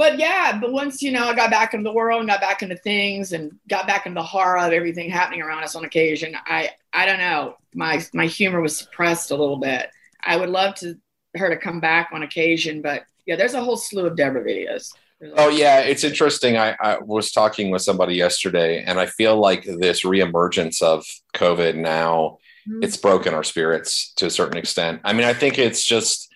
but 0.00 0.18
yeah, 0.18 0.56
but 0.58 0.72
once 0.72 1.02
you 1.02 1.12
know 1.12 1.28
I 1.28 1.34
got 1.34 1.50
back 1.50 1.74
into 1.74 1.84
the 1.84 1.92
world 1.92 2.20
and 2.20 2.28
got 2.28 2.40
back 2.40 2.62
into 2.62 2.74
things 2.74 3.34
and 3.34 3.52
got 3.68 3.86
back 3.86 4.06
into 4.06 4.18
the 4.18 4.24
horror 4.24 4.58
of 4.58 4.72
everything 4.72 5.10
happening 5.10 5.42
around 5.42 5.62
us 5.62 5.76
on 5.76 5.84
occasion, 5.84 6.34
I 6.46 6.70
I 6.90 7.04
don't 7.04 7.18
know 7.18 7.56
my 7.74 8.02
my 8.14 8.24
humor 8.24 8.62
was 8.62 8.78
suppressed 8.78 9.30
a 9.30 9.36
little 9.36 9.58
bit. 9.58 9.90
I 10.24 10.38
would 10.38 10.48
love 10.48 10.74
to 10.76 10.96
her 11.36 11.50
to 11.50 11.56
come 11.58 11.80
back 11.80 12.08
on 12.14 12.22
occasion, 12.22 12.80
but 12.80 13.04
yeah, 13.26 13.36
there's 13.36 13.52
a 13.52 13.62
whole 13.62 13.76
slew 13.76 14.06
of 14.06 14.16
Deborah 14.16 14.42
videos. 14.42 14.90
Oh 15.36 15.50
yeah, 15.50 15.80
it's 15.80 16.02
interesting. 16.02 16.56
I, 16.56 16.74
I 16.80 16.98
was 17.00 17.30
talking 17.30 17.70
with 17.70 17.82
somebody 17.82 18.14
yesterday, 18.14 18.82
and 18.82 18.98
I 18.98 19.04
feel 19.04 19.36
like 19.36 19.64
this 19.64 20.02
reemergence 20.02 20.80
of 20.80 21.04
COVID 21.34 21.74
now, 21.74 22.38
mm-hmm. 22.66 22.82
it's 22.82 22.96
broken 22.96 23.34
our 23.34 23.44
spirits 23.44 24.14
to 24.14 24.24
a 24.24 24.30
certain 24.30 24.56
extent. 24.56 25.02
I 25.04 25.12
mean, 25.12 25.26
I 25.26 25.34
think 25.34 25.58
it's 25.58 25.84
just 25.84 26.29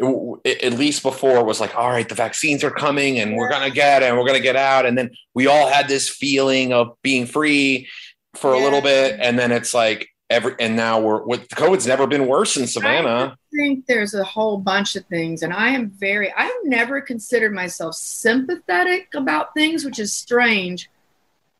at 0.00 0.74
least 0.74 1.02
before 1.02 1.44
was 1.44 1.60
like, 1.60 1.76
all 1.76 1.90
right, 1.90 2.08
the 2.08 2.14
vaccines 2.14 2.62
are 2.62 2.70
coming 2.70 3.18
and 3.18 3.34
we're 3.34 3.50
gonna 3.50 3.70
get 3.70 4.02
it 4.02 4.06
and 4.06 4.16
we're 4.16 4.26
gonna 4.26 4.38
get 4.40 4.56
out. 4.56 4.86
And 4.86 4.96
then 4.96 5.10
we 5.34 5.46
all 5.46 5.68
had 5.68 5.88
this 5.88 6.08
feeling 6.08 6.72
of 6.72 6.96
being 7.02 7.26
free 7.26 7.88
for 8.36 8.54
yeah. 8.54 8.62
a 8.62 8.64
little 8.64 8.80
bit, 8.80 9.18
and 9.20 9.38
then 9.38 9.50
it's 9.52 9.74
like 9.74 10.08
every 10.30 10.54
and 10.60 10.76
now 10.76 11.00
we're 11.00 11.24
with 11.24 11.48
COVID's 11.48 11.86
never 11.86 12.06
been 12.06 12.26
worse 12.26 12.56
in 12.56 12.66
Savannah. 12.66 13.36
I 13.36 13.56
think 13.56 13.86
there's 13.86 14.14
a 14.14 14.24
whole 14.24 14.58
bunch 14.58 14.96
of 14.96 15.04
things, 15.06 15.42
and 15.42 15.52
I 15.52 15.70
am 15.70 15.90
very 15.90 16.32
I've 16.32 16.52
never 16.64 17.00
considered 17.00 17.52
myself 17.52 17.94
sympathetic 17.94 19.08
about 19.14 19.54
things, 19.54 19.84
which 19.84 19.98
is 19.98 20.14
strange. 20.14 20.88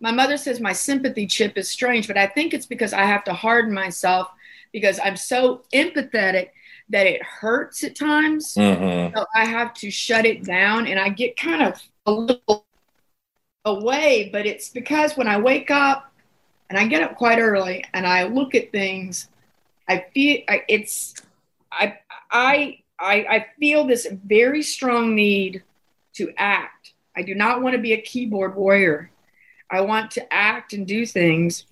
My 0.01 0.13
mother 0.13 0.37
says 0.37 0.61
my 0.61 0.73
sympathy 0.73 1.27
chip 1.27 1.59
is 1.59 1.69
strange, 1.69 2.07
but 2.07 2.17
I 2.17 2.27
think 2.27 2.55
it's 2.55 2.67
because 2.67 2.93
I 2.93 3.03
have 3.03 3.25
to 3.25 3.33
harden 3.33 3.75
myself 3.75 4.31
because 4.73 5.01
I'm 5.03 5.17
so 5.17 5.63
empathetic 5.75 6.51
that 6.91 7.07
it 7.07 7.23
hurts 7.23 7.85
at 7.85 7.95
times. 7.95 8.55
Mm-hmm. 8.55 9.17
So 9.17 9.27
I 9.35 9.45
have 9.45 9.75
to 9.75 9.91
shut 9.91 10.25
it 10.25 10.45
down 10.45 10.87
and 10.87 10.99
I 10.99 11.11
get 11.11 11.37
kind 11.37 11.63
of 11.63 11.81
a 12.07 12.13
little 12.13 12.67
away, 13.65 14.31
but 14.33 14.47
it's 14.47 14.71
because 14.71 15.17
when 15.17 15.29
I 15.29 15.39
wake 15.39 15.71
up 15.71 16.13
and 16.71 16.79
I 16.79 16.87
get 16.87 17.03
up 17.03 17.17
quite 17.17 17.39
early 17.39 17.85
and 17.93 18.07
I 18.07 18.25
look 18.25 18.55
at 18.55 18.73
things, 18.73 19.29
I 19.89 20.07
feel 20.15 20.43
I, 20.49 20.63
it's 20.69 21.15
I 21.73 21.99
I 22.31 22.79
I 22.99 23.15
I 23.15 23.47
feel 23.59 23.85
this 23.85 24.07
very 24.25 24.63
strong 24.63 25.15
need 25.15 25.63
to 26.15 26.33
act. 26.37 26.93
I 27.17 27.23
do 27.23 27.35
not 27.35 27.63
want 27.63 27.75
to 27.75 27.81
be 27.81 27.93
a 27.93 28.01
keyboard 28.01 28.55
warrior. 28.55 29.11
I 29.71 29.83
want 29.83 30.11
to 30.13 30.33
act 30.33 30.73
and 30.73 30.87
do 30.87 31.05
things. 31.05 31.67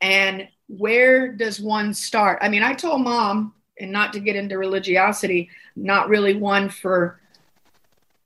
And 0.00 0.48
where 0.68 1.32
does 1.32 1.60
one 1.60 1.94
start? 1.94 2.38
I 2.40 2.48
mean, 2.48 2.62
I 2.62 2.74
told 2.74 3.02
mom 3.02 3.54
and 3.78 3.92
not 3.92 4.12
to 4.12 4.20
get 4.20 4.36
into 4.36 4.58
religiosity, 4.58 5.50
not 5.74 6.08
really 6.08 6.34
one 6.34 6.68
for. 6.68 7.20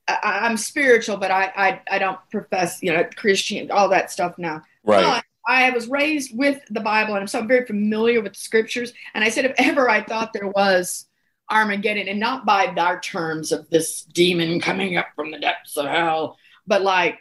I, 0.09 0.47
am 0.49 0.57
spiritual, 0.57 1.19
but 1.19 1.31
I, 1.31 1.53
I 1.57 1.81
I 1.89 1.99
don't 1.99 2.19
profess 2.31 2.83
you 2.83 2.93
know 2.93 3.05
Christian 3.15 3.71
all 3.71 3.89
that 3.91 4.11
stuff 4.11 4.39
now. 4.39 4.63
Right. 4.83 5.05
But 5.05 5.25
I 5.47 5.71
was 5.71 5.89
raised 5.89 6.37
with 6.37 6.61
the 6.71 6.81
Bible, 6.81 7.15
and 7.15 7.23
I'm 7.23 7.29
so 7.29 7.45
very 7.45 7.67
familiar 7.67 8.21
with 8.21 8.35
the 8.35 8.41
scriptures. 8.41 8.93
And 9.15 9.25
I 9.25 9.29
said, 9.29 9.45
if 9.45 9.55
ever 9.59 9.89
I 9.89 10.03
thought 10.03 10.33
there 10.33 10.49
was 10.49 11.07
Armageddon, 11.51 12.09
and 12.09 12.21
not 12.21 12.45
by 12.45 12.67
our 12.67 13.01
terms 13.01 13.53
of 13.53 13.69
this 13.71 14.03
demon 14.03 14.61
coming 14.61 14.97
up 14.97 15.09
from 15.17 15.31
the 15.31 15.39
depths 15.39 15.77
of 15.77 15.87
hell, 15.87 16.39
but 16.67 16.83
like 16.83 17.21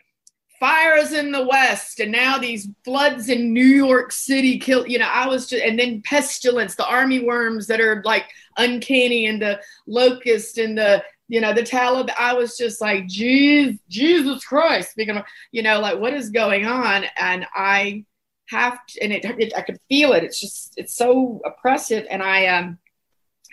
fires 0.60 1.14
in 1.14 1.32
the 1.32 1.46
west 1.46 2.00
and 2.00 2.12
now 2.12 2.38
these 2.38 2.68
floods 2.84 3.30
in 3.30 3.54
new 3.54 3.62
york 3.62 4.12
city 4.12 4.60
kill 4.60 4.86
you 4.88 5.00
know 5.00 5.10
i 5.10 5.28
was 5.28 5.48
just 5.48 5.64
and 5.64 5.80
then 5.80 6.02
pestilence 6.02 6.76
the 6.76 6.86
army 6.86 7.24
worms 7.24 7.68
that 7.68 7.80
are 7.80 8.02
like 8.04 8.26
uncanny 8.58 9.26
and 9.26 9.42
the 9.42 9.60
locust 9.88 10.58
and 10.58 10.78
the 10.78 11.04
you 11.30 11.40
know, 11.40 11.54
the 11.54 11.62
Taliban. 11.62 12.14
I 12.18 12.34
was 12.34 12.58
just 12.58 12.82
like, 12.82 13.08
geez, 13.08 13.78
Jesus 13.88 14.44
Christ, 14.44 14.92
speaking 14.92 15.16
of, 15.16 15.26
you 15.52 15.62
know, 15.62 15.80
like 15.80 16.00
what 16.00 16.14
is 16.14 16.32
going 16.32 16.66
on? 16.66 17.06
And 17.18 17.46
I 17.56 18.04
have 18.50 18.84
to, 18.88 19.02
and 19.02 19.14
it, 19.14 19.24
it 19.24 19.54
I 19.56 19.62
could 19.62 19.80
feel 19.88 20.14
it. 20.14 20.24
It's 20.24 20.40
just, 20.40 20.74
it's 20.76 20.96
so 20.96 21.40
oppressive. 21.46 22.08
And 22.10 22.24
I, 22.24 22.48
um, 22.48 22.80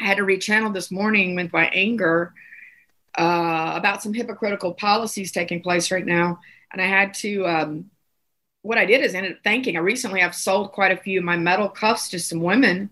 I 0.00 0.06
had 0.06 0.16
to 0.16 0.24
rechannel 0.24 0.72
this 0.72 0.90
morning 0.90 1.36
with 1.36 1.52
my 1.52 1.66
anger 1.68 2.32
uh, 3.16 3.72
about 3.74 4.02
some 4.02 4.12
hypocritical 4.12 4.74
policies 4.74 5.32
taking 5.32 5.62
place 5.62 5.90
right 5.90 6.06
now. 6.06 6.38
And 6.72 6.82
I 6.82 6.86
had 6.86 7.14
to, 7.14 7.46
um, 7.46 7.90
what 8.62 8.78
I 8.78 8.84
did 8.84 9.02
is 9.02 9.14
ended 9.14 9.32
up 9.32 9.38
thanking. 9.44 9.76
I 9.76 9.80
recently 9.80 10.22
I've 10.22 10.34
sold 10.34 10.72
quite 10.72 10.92
a 10.92 10.96
few 10.96 11.20
of 11.20 11.24
my 11.24 11.36
metal 11.36 11.68
cuffs 11.68 12.10
to 12.10 12.18
some 12.18 12.40
women 12.40 12.90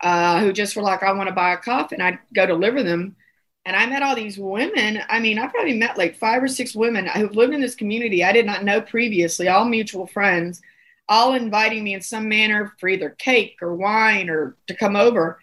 uh, 0.00 0.40
who 0.40 0.52
just 0.52 0.76
were 0.76 0.82
like, 0.82 1.02
I 1.02 1.12
want 1.12 1.28
to 1.28 1.34
buy 1.34 1.52
a 1.52 1.56
cuff, 1.56 1.92
and 1.92 2.02
I'd 2.02 2.18
go 2.34 2.46
deliver 2.46 2.82
them. 2.82 3.16
And 3.64 3.76
I 3.76 3.86
met 3.86 4.02
all 4.02 4.14
these 4.14 4.38
women. 4.38 5.00
I 5.08 5.20
mean, 5.20 5.38
I 5.38 5.46
probably 5.46 5.76
met 5.76 5.98
like 5.98 6.16
five 6.16 6.42
or 6.42 6.48
six 6.48 6.74
women 6.74 7.06
who've 7.06 7.34
lived 7.34 7.52
in 7.52 7.60
this 7.60 7.74
community 7.74 8.24
I 8.24 8.32
did 8.32 8.46
not 8.46 8.64
know 8.64 8.80
previously, 8.80 9.48
all 9.48 9.64
mutual 9.64 10.06
friends, 10.06 10.62
all 11.08 11.34
inviting 11.34 11.84
me 11.84 11.94
in 11.94 12.00
some 12.00 12.28
manner 12.28 12.72
for 12.78 12.88
either 12.88 13.10
cake 13.10 13.56
or 13.60 13.74
wine 13.74 14.30
or 14.30 14.56
to 14.68 14.74
come 14.74 14.96
over. 14.96 15.38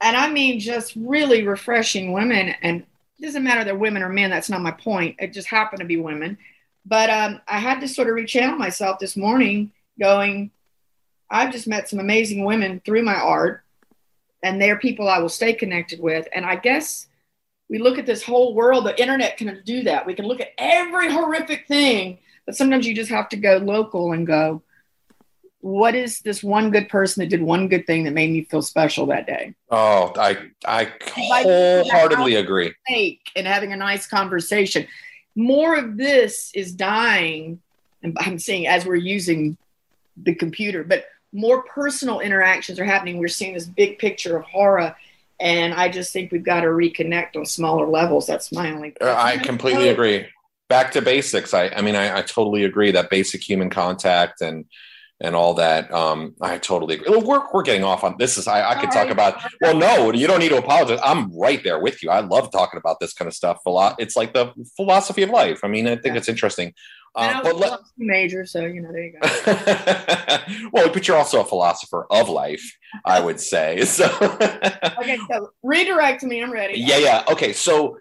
And 0.00 0.16
I 0.16 0.30
mean, 0.30 0.60
just 0.60 0.94
really 0.96 1.46
refreshing 1.46 2.12
women. 2.12 2.54
And 2.62 2.84
it 3.18 3.22
doesn't 3.22 3.42
matter 3.42 3.64
they're 3.64 3.74
women 3.74 4.02
or 4.02 4.08
men, 4.08 4.30
that's 4.30 4.50
not 4.50 4.62
my 4.62 4.70
point. 4.70 5.16
It 5.18 5.32
just 5.32 5.48
happened 5.48 5.80
to 5.80 5.86
be 5.86 5.96
women. 5.96 6.38
But 6.86 7.10
um, 7.10 7.40
I 7.46 7.58
had 7.58 7.80
to 7.80 7.88
sort 7.88 8.08
of 8.08 8.14
rechannel 8.14 8.56
myself 8.56 8.98
this 8.98 9.16
morning, 9.16 9.72
going, 10.00 10.50
I've 11.30 11.52
just 11.52 11.66
met 11.66 11.88
some 11.88 11.98
amazing 11.98 12.44
women 12.44 12.80
through 12.84 13.02
my 13.02 13.16
art, 13.16 13.62
and 14.42 14.60
they're 14.60 14.78
people 14.78 15.08
I 15.08 15.18
will 15.18 15.28
stay 15.28 15.52
connected 15.52 16.00
with. 16.00 16.26
And 16.32 16.46
I 16.46 16.56
guess 16.56 17.08
we 17.68 17.78
look 17.78 17.98
at 17.98 18.06
this 18.06 18.22
whole 18.22 18.54
world, 18.54 18.86
the 18.86 18.98
internet 19.00 19.36
can 19.36 19.60
do 19.64 19.82
that. 19.82 20.06
We 20.06 20.14
can 20.14 20.26
look 20.26 20.40
at 20.40 20.52
every 20.56 21.12
horrific 21.12 21.66
thing, 21.66 22.18
but 22.46 22.56
sometimes 22.56 22.86
you 22.86 22.94
just 22.94 23.10
have 23.10 23.28
to 23.30 23.36
go 23.36 23.58
local 23.58 24.12
and 24.12 24.26
go, 24.26 24.62
what 25.60 25.94
is 25.94 26.20
this 26.20 26.42
one 26.42 26.70
good 26.70 26.88
person 26.88 27.20
that 27.22 27.28
did 27.28 27.42
one 27.42 27.68
good 27.68 27.86
thing 27.86 28.04
that 28.04 28.12
made 28.12 28.30
me 28.30 28.44
feel 28.44 28.62
special 28.62 29.06
that 29.06 29.26
day? 29.26 29.54
Oh, 29.70 30.12
I 30.16 30.36
I 30.64 30.92
wholeheartedly 31.14 32.36
agree. 32.36 32.74
And 33.34 33.46
having 33.46 33.72
a 33.72 33.76
nice 33.76 34.06
conversation. 34.06 34.86
More 35.34 35.76
of 35.76 35.96
this 35.96 36.50
is 36.54 36.72
dying, 36.72 37.60
and 38.02 38.16
I'm 38.20 38.38
seeing 38.38 38.66
as 38.66 38.84
we're 38.84 38.96
using 38.96 39.56
the 40.16 40.34
computer, 40.34 40.82
but 40.84 41.06
more 41.32 41.62
personal 41.62 42.20
interactions 42.20 42.78
are 42.80 42.84
happening. 42.84 43.18
We're 43.18 43.28
seeing 43.28 43.54
this 43.54 43.66
big 43.66 43.98
picture 43.98 44.36
of 44.36 44.44
horror. 44.44 44.96
And 45.40 45.74
I 45.74 45.88
just 45.88 46.12
think 46.12 46.32
we've 46.32 46.42
got 46.42 46.62
to 46.62 46.68
reconnect 46.68 47.36
on 47.36 47.46
smaller 47.46 47.86
levels. 47.86 48.26
That's 48.26 48.50
my 48.50 48.72
only. 48.72 48.96
Uh, 49.00 49.14
I 49.16 49.36
completely 49.38 49.88
agree. 49.88 50.26
Back 50.68 50.90
to 50.92 51.02
basics. 51.02 51.54
I, 51.54 51.68
I 51.68 51.80
mean, 51.80 51.94
I, 51.94 52.18
I 52.18 52.22
totally 52.22 52.64
agree 52.64 52.90
that 52.90 53.08
basic 53.10 53.48
human 53.48 53.70
contact 53.70 54.40
and 54.40 54.64
and 55.20 55.34
all 55.34 55.54
that. 55.54 55.92
Um, 55.92 56.34
I 56.40 56.58
totally 56.58 56.96
agree. 56.96 57.16
We're, 57.16 57.42
we're 57.52 57.62
getting 57.62 57.84
off 57.84 58.04
on 58.04 58.16
this. 58.18 58.38
Is 58.38 58.46
I, 58.46 58.70
I 58.70 58.80
could 58.80 58.90
talk 58.90 59.08
about. 59.08 59.42
Well, 59.60 59.76
no, 59.76 60.12
you 60.12 60.26
don't 60.26 60.38
need 60.38 60.50
to 60.50 60.58
apologize. 60.58 61.00
I'm 61.02 61.36
right 61.36 61.62
there 61.62 61.80
with 61.80 62.02
you. 62.02 62.10
I 62.10 62.20
love 62.20 62.52
talking 62.52 62.78
about 62.78 63.00
this 63.00 63.12
kind 63.12 63.26
of 63.26 63.34
stuff. 63.34 63.58
A 63.66 63.70
lot. 63.70 63.96
It's 63.98 64.16
like 64.16 64.32
the 64.32 64.52
philosophy 64.76 65.22
of 65.22 65.30
life. 65.30 65.60
I 65.64 65.68
mean, 65.68 65.86
I 65.86 65.96
think 65.96 66.14
yeah. 66.14 66.18
it's 66.18 66.28
interesting. 66.28 66.74
Um, 67.14 67.42
but 67.42 67.56
let, 67.56 67.80
major, 67.96 68.46
so 68.46 68.64
you 68.64 68.80
know, 68.80 68.92
there 68.92 69.04
you 69.04 69.12
go. 69.12 70.70
well, 70.72 70.92
but 70.92 71.08
you're 71.08 71.16
also 71.16 71.40
a 71.40 71.44
philosopher 71.44 72.06
of 72.10 72.28
life, 72.28 72.76
I 73.04 73.18
would 73.24 73.40
say. 73.40 73.84
So 73.84 74.04
okay, 74.20 75.18
so 75.30 75.50
redirect 75.62 76.22
me. 76.22 76.42
I'm 76.42 76.52
ready. 76.52 76.78
Yeah, 76.78 76.98
yeah. 76.98 77.24
Okay, 77.28 77.52
so 77.52 77.98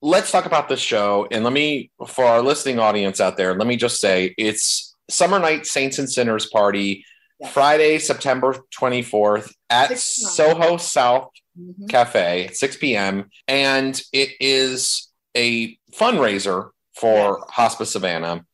let's 0.00 0.30
talk 0.30 0.46
about 0.46 0.68
this 0.68 0.80
show, 0.80 1.26
and 1.32 1.42
let 1.42 1.52
me, 1.52 1.90
for 2.06 2.24
our 2.24 2.40
listening 2.40 2.78
audience 2.78 3.20
out 3.20 3.36
there, 3.36 3.54
let 3.54 3.66
me 3.66 3.76
just 3.76 4.00
say 4.00 4.34
it's 4.38 4.91
Summer 5.12 5.38
Night 5.38 5.66
Saints 5.66 5.98
and 5.98 6.10
Sinners 6.10 6.46
Party, 6.46 7.04
yes. 7.38 7.52
Friday, 7.52 7.98
September 7.98 8.56
24th 8.78 9.52
at 9.68 9.98
Soho 9.98 10.78
South 10.78 11.30
mm-hmm. 11.58 11.86
Cafe, 11.86 12.50
6 12.52 12.76
p.m., 12.78 13.30
and 13.46 14.00
it 14.12 14.30
is 14.40 15.08
a 15.36 15.78
fundraiser 15.92 16.70
for 16.96 17.38
yes. 17.40 17.50
Hospice 17.50 17.92
Savannah, 17.92 18.44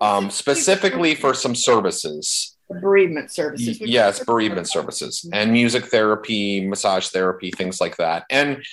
um, 0.00 0.30
specifically 0.30 1.14
for 1.14 1.34
some 1.34 1.54
services. 1.54 2.56
Bereavement 2.68 3.32
services. 3.32 3.80
Yes, 3.80 4.24
bereavement 4.24 4.68
services 4.68 5.28
and 5.32 5.50
music 5.50 5.86
therapy, 5.86 6.64
massage 6.66 7.08
therapy, 7.08 7.50
things 7.50 7.80
like 7.80 7.96
that. 7.96 8.24
And 8.30 8.64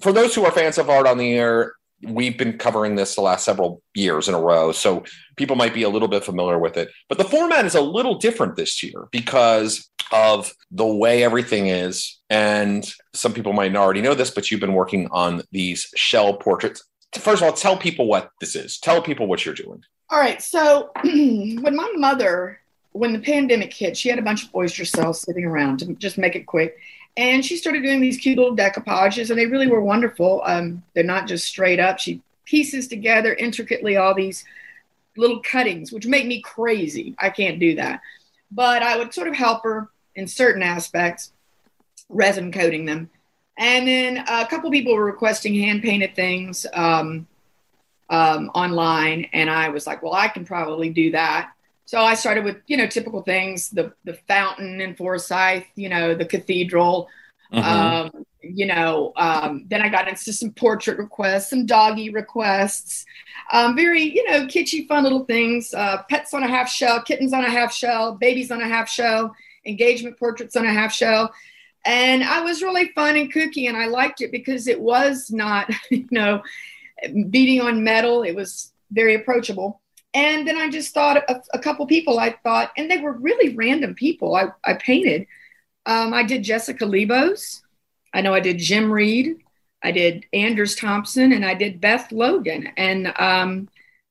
for 0.00 0.10
those 0.10 0.34
who 0.34 0.44
are 0.46 0.50
fans 0.50 0.78
of 0.78 0.88
Art 0.88 1.06
on 1.06 1.18
the 1.18 1.34
Air, 1.34 1.74
we've 2.02 2.38
been 2.38 2.58
covering 2.58 2.96
this 2.96 3.14
the 3.14 3.20
last 3.20 3.44
several 3.44 3.82
years 3.94 4.28
in 4.28 4.34
a 4.34 4.40
row. 4.40 4.72
So 4.72 5.04
people 5.36 5.56
might 5.56 5.74
be 5.74 5.82
a 5.82 5.88
little 5.88 6.08
bit 6.08 6.24
familiar 6.24 6.58
with 6.58 6.76
it. 6.76 6.90
But 7.08 7.18
the 7.18 7.24
format 7.24 7.64
is 7.66 7.74
a 7.74 7.80
little 7.80 8.16
different 8.16 8.56
this 8.56 8.82
year 8.82 9.08
because 9.10 9.90
of 10.12 10.52
the 10.70 10.86
way 10.86 11.22
everything 11.22 11.68
is. 11.68 12.18
And 12.30 12.90
some 13.14 13.32
people 13.32 13.52
might 13.52 13.74
already 13.76 14.00
know 14.00 14.14
this, 14.14 14.30
but 14.30 14.50
you've 14.50 14.60
been 14.60 14.74
working 14.74 15.08
on 15.10 15.42
these 15.52 15.88
shell 15.94 16.34
portraits 16.34 16.82
first 17.18 17.42
of 17.42 17.48
all, 17.48 17.54
tell 17.54 17.76
people 17.76 18.06
what 18.06 18.30
this 18.40 18.54
is. 18.54 18.78
Tell 18.78 19.02
people 19.02 19.26
what 19.26 19.44
you're 19.44 19.54
doing. 19.54 19.82
All 20.10 20.18
right. 20.18 20.40
So 20.40 20.90
when 21.02 21.76
my 21.76 21.92
mother, 21.96 22.60
when 22.92 23.12
the 23.12 23.18
pandemic 23.18 23.72
hit, 23.72 23.96
she 23.96 24.08
had 24.08 24.18
a 24.18 24.22
bunch 24.22 24.44
of 24.44 24.54
oyster 24.54 24.84
cells 24.84 25.22
sitting 25.22 25.44
around 25.44 25.78
to 25.80 25.94
just 25.94 26.18
make 26.18 26.36
it 26.36 26.46
quick. 26.46 26.76
And 27.20 27.44
she 27.44 27.58
started 27.58 27.82
doing 27.82 28.00
these 28.00 28.16
cute 28.16 28.38
little 28.38 28.56
decoupages, 28.56 29.28
and 29.28 29.38
they 29.38 29.44
really 29.44 29.66
were 29.66 29.82
wonderful. 29.82 30.40
Um, 30.46 30.82
they're 30.94 31.04
not 31.04 31.28
just 31.28 31.46
straight 31.46 31.78
up. 31.78 31.98
She 31.98 32.22
pieces 32.46 32.88
together 32.88 33.34
intricately 33.34 33.98
all 33.98 34.14
these 34.14 34.42
little 35.18 35.42
cuttings, 35.42 35.92
which 35.92 36.06
make 36.06 36.26
me 36.26 36.40
crazy. 36.40 37.14
I 37.18 37.28
can't 37.28 37.60
do 37.60 37.74
that. 37.74 38.00
But 38.50 38.82
I 38.82 38.96
would 38.96 39.12
sort 39.12 39.28
of 39.28 39.34
help 39.34 39.64
her 39.64 39.90
in 40.14 40.26
certain 40.26 40.62
aspects, 40.62 41.30
resin 42.08 42.52
coating 42.52 42.86
them. 42.86 43.10
And 43.58 43.86
then 43.86 44.24
a 44.26 44.46
couple 44.46 44.70
people 44.70 44.94
were 44.94 45.04
requesting 45.04 45.54
hand 45.54 45.82
painted 45.82 46.16
things 46.16 46.64
um, 46.72 47.26
um, 48.08 48.50
online, 48.54 49.28
and 49.34 49.50
I 49.50 49.68
was 49.68 49.86
like, 49.86 50.02
well, 50.02 50.14
I 50.14 50.28
can 50.28 50.46
probably 50.46 50.88
do 50.88 51.10
that. 51.10 51.52
So 51.90 52.00
I 52.00 52.14
started 52.14 52.44
with 52.44 52.58
you 52.68 52.76
know 52.76 52.86
typical 52.86 53.22
things, 53.22 53.68
the 53.70 53.92
the 54.04 54.14
fountain 54.28 54.80
in 54.80 54.94
Forsyth, 54.94 55.66
you 55.74 55.88
know, 55.88 56.14
the 56.14 56.24
cathedral. 56.24 57.08
Mm-hmm. 57.52 58.16
Um, 58.16 58.26
you 58.42 58.66
know, 58.66 59.12
um, 59.16 59.64
then 59.66 59.82
I 59.82 59.88
got 59.88 60.06
into 60.06 60.32
some 60.32 60.52
portrait 60.52 60.98
requests, 60.98 61.50
some 61.50 61.66
doggy 61.66 62.10
requests, 62.10 63.04
um, 63.52 63.74
very, 63.74 64.02
you 64.02 64.24
know, 64.30 64.46
kitschy, 64.46 64.86
fun 64.86 65.02
little 65.02 65.24
things. 65.24 65.74
Uh, 65.74 66.04
pets 66.08 66.32
on 66.32 66.44
a 66.44 66.46
half 66.46 66.70
shell, 66.70 67.02
kittens 67.02 67.32
on 67.32 67.44
a 67.44 67.50
half 67.50 67.74
shell, 67.74 68.14
babies 68.14 68.52
on 68.52 68.62
a 68.62 68.68
half 68.68 68.88
shell, 68.88 69.34
engagement 69.66 70.16
portraits 70.16 70.54
on 70.54 70.64
a 70.64 70.72
half 70.72 70.92
shell 70.92 71.34
and 71.84 72.22
I 72.22 72.42
was 72.42 72.62
really 72.62 72.92
fun 72.94 73.16
and 73.16 73.32
kooky, 73.32 73.66
and 73.66 73.74
I 73.74 73.86
liked 73.86 74.20
it 74.20 74.30
because 74.30 74.66
it 74.66 74.78
was 74.78 75.30
not, 75.30 75.72
you 75.90 76.06
know, 76.10 76.42
beating 77.30 77.62
on 77.62 77.82
metal. 77.82 78.22
It 78.22 78.36
was 78.36 78.72
very 78.92 79.14
approachable. 79.14 79.80
And 80.12 80.46
then 80.46 80.56
I 80.56 80.68
just 80.68 80.92
thought 80.92 81.18
of 81.18 81.42
a 81.52 81.58
couple 81.58 81.86
people 81.86 82.18
I 82.18 82.36
thought, 82.42 82.72
and 82.76 82.90
they 82.90 82.98
were 82.98 83.12
really 83.12 83.54
random 83.54 83.94
people 83.94 84.34
I, 84.34 84.48
I 84.64 84.74
painted. 84.74 85.26
Um, 85.86 86.12
I 86.12 86.24
did 86.24 86.42
Jessica 86.42 86.84
Lebos. 86.84 87.60
I 88.12 88.20
know 88.20 88.34
I 88.34 88.40
did 88.40 88.58
Jim 88.58 88.90
Reed. 88.90 89.36
I 89.82 89.92
did 89.92 90.26
Anders 90.32 90.74
Thompson, 90.74 91.32
and 91.32 91.44
I 91.44 91.54
did 91.54 91.80
Beth 91.80 92.10
Logan. 92.12 92.68
And 92.76 93.12
um, 93.18 93.68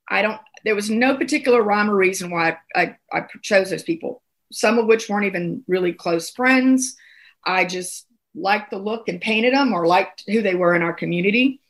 I 0.07 0.21
don't, 0.21 0.39
there 0.63 0.75
was 0.75 0.89
no 0.89 1.15
particular 1.15 1.61
rhyme 1.61 1.89
or 1.89 1.95
reason 1.95 2.31
why 2.31 2.57
I, 2.75 2.81
I, 2.81 2.95
I 3.11 3.25
chose 3.41 3.69
those 3.69 3.83
people, 3.83 4.21
some 4.51 4.79
of 4.79 4.87
which 4.87 5.09
weren't 5.09 5.25
even 5.25 5.63
really 5.67 5.93
close 5.93 6.29
friends. 6.29 6.95
I 7.45 7.65
just 7.65 8.05
liked 8.33 8.71
the 8.71 8.77
look 8.77 9.09
and 9.09 9.21
painted 9.21 9.53
them 9.53 9.73
or 9.73 9.85
liked 9.85 10.23
who 10.27 10.41
they 10.41 10.55
were 10.55 10.75
in 10.75 10.81
our 10.81 10.93
community. 10.93 11.61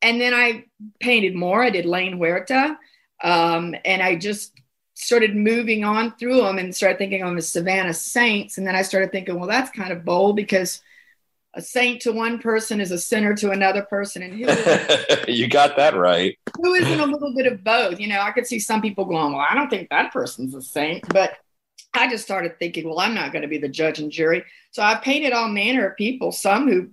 And 0.00 0.20
then 0.20 0.32
I 0.32 0.64
painted 1.00 1.34
more. 1.34 1.62
I 1.62 1.70
did 1.70 1.86
Lane 1.86 2.16
Huerta. 2.16 2.78
Um, 3.22 3.74
and 3.84 4.02
I 4.02 4.16
just 4.16 4.52
started 4.94 5.36
moving 5.36 5.84
on 5.84 6.16
through 6.16 6.42
them 6.42 6.58
and 6.58 6.74
started 6.74 6.98
thinking 6.98 7.22
on 7.22 7.36
the 7.36 7.42
Savannah 7.42 7.94
Saints. 7.94 8.58
And 8.58 8.66
then 8.66 8.74
I 8.74 8.82
started 8.82 9.12
thinking, 9.12 9.38
well, 9.38 9.48
that's 9.48 9.70
kind 9.70 9.92
of 9.92 10.04
bold 10.04 10.36
because 10.36 10.80
a 11.54 11.62
saint 11.62 12.02
to 12.02 12.12
one 12.12 12.38
person 12.38 12.80
is 12.80 12.90
a 12.90 12.98
sinner 12.98 13.34
to 13.36 13.50
another 13.50 13.82
person. 13.82 14.22
And 14.22 14.34
who 14.34 15.32
you 15.32 15.48
got 15.48 15.76
that 15.76 15.96
right. 15.96 16.36
Who 16.56 16.74
isn't 16.74 17.00
a 17.00 17.06
little 17.06 17.34
bit 17.34 17.46
of 17.46 17.64
both? 17.64 18.00
You 18.00 18.08
know, 18.08 18.20
I 18.20 18.32
could 18.32 18.46
see 18.46 18.58
some 18.58 18.82
people 18.82 19.04
going, 19.04 19.32
well, 19.32 19.46
I 19.48 19.54
don't 19.54 19.70
think 19.70 19.88
that 19.90 20.12
person's 20.12 20.54
a 20.54 20.62
saint, 20.62 21.08
but 21.12 21.36
I 21.94 22.08
just 22.08 22.24
started 22.24 22.58
thinking, 22.58 22.88
well, 22.88 23.00
I'm 23.00 23.14
not 23.14 23.32
going 23.32 23.42
to 23.42 23.48
be 23.48 23.58
the 23.58 23.68
judge 23.68 23.98
and 23.98 24.10
jury. 24.10 24.44
So 24.72 24.82
I 24.82 24.96
painted 24.96 25.32
all 25.32 25.48
manner 25.48 25.88
of 25.88 25.96
people, 25.96 26.32
some 26.32 26.92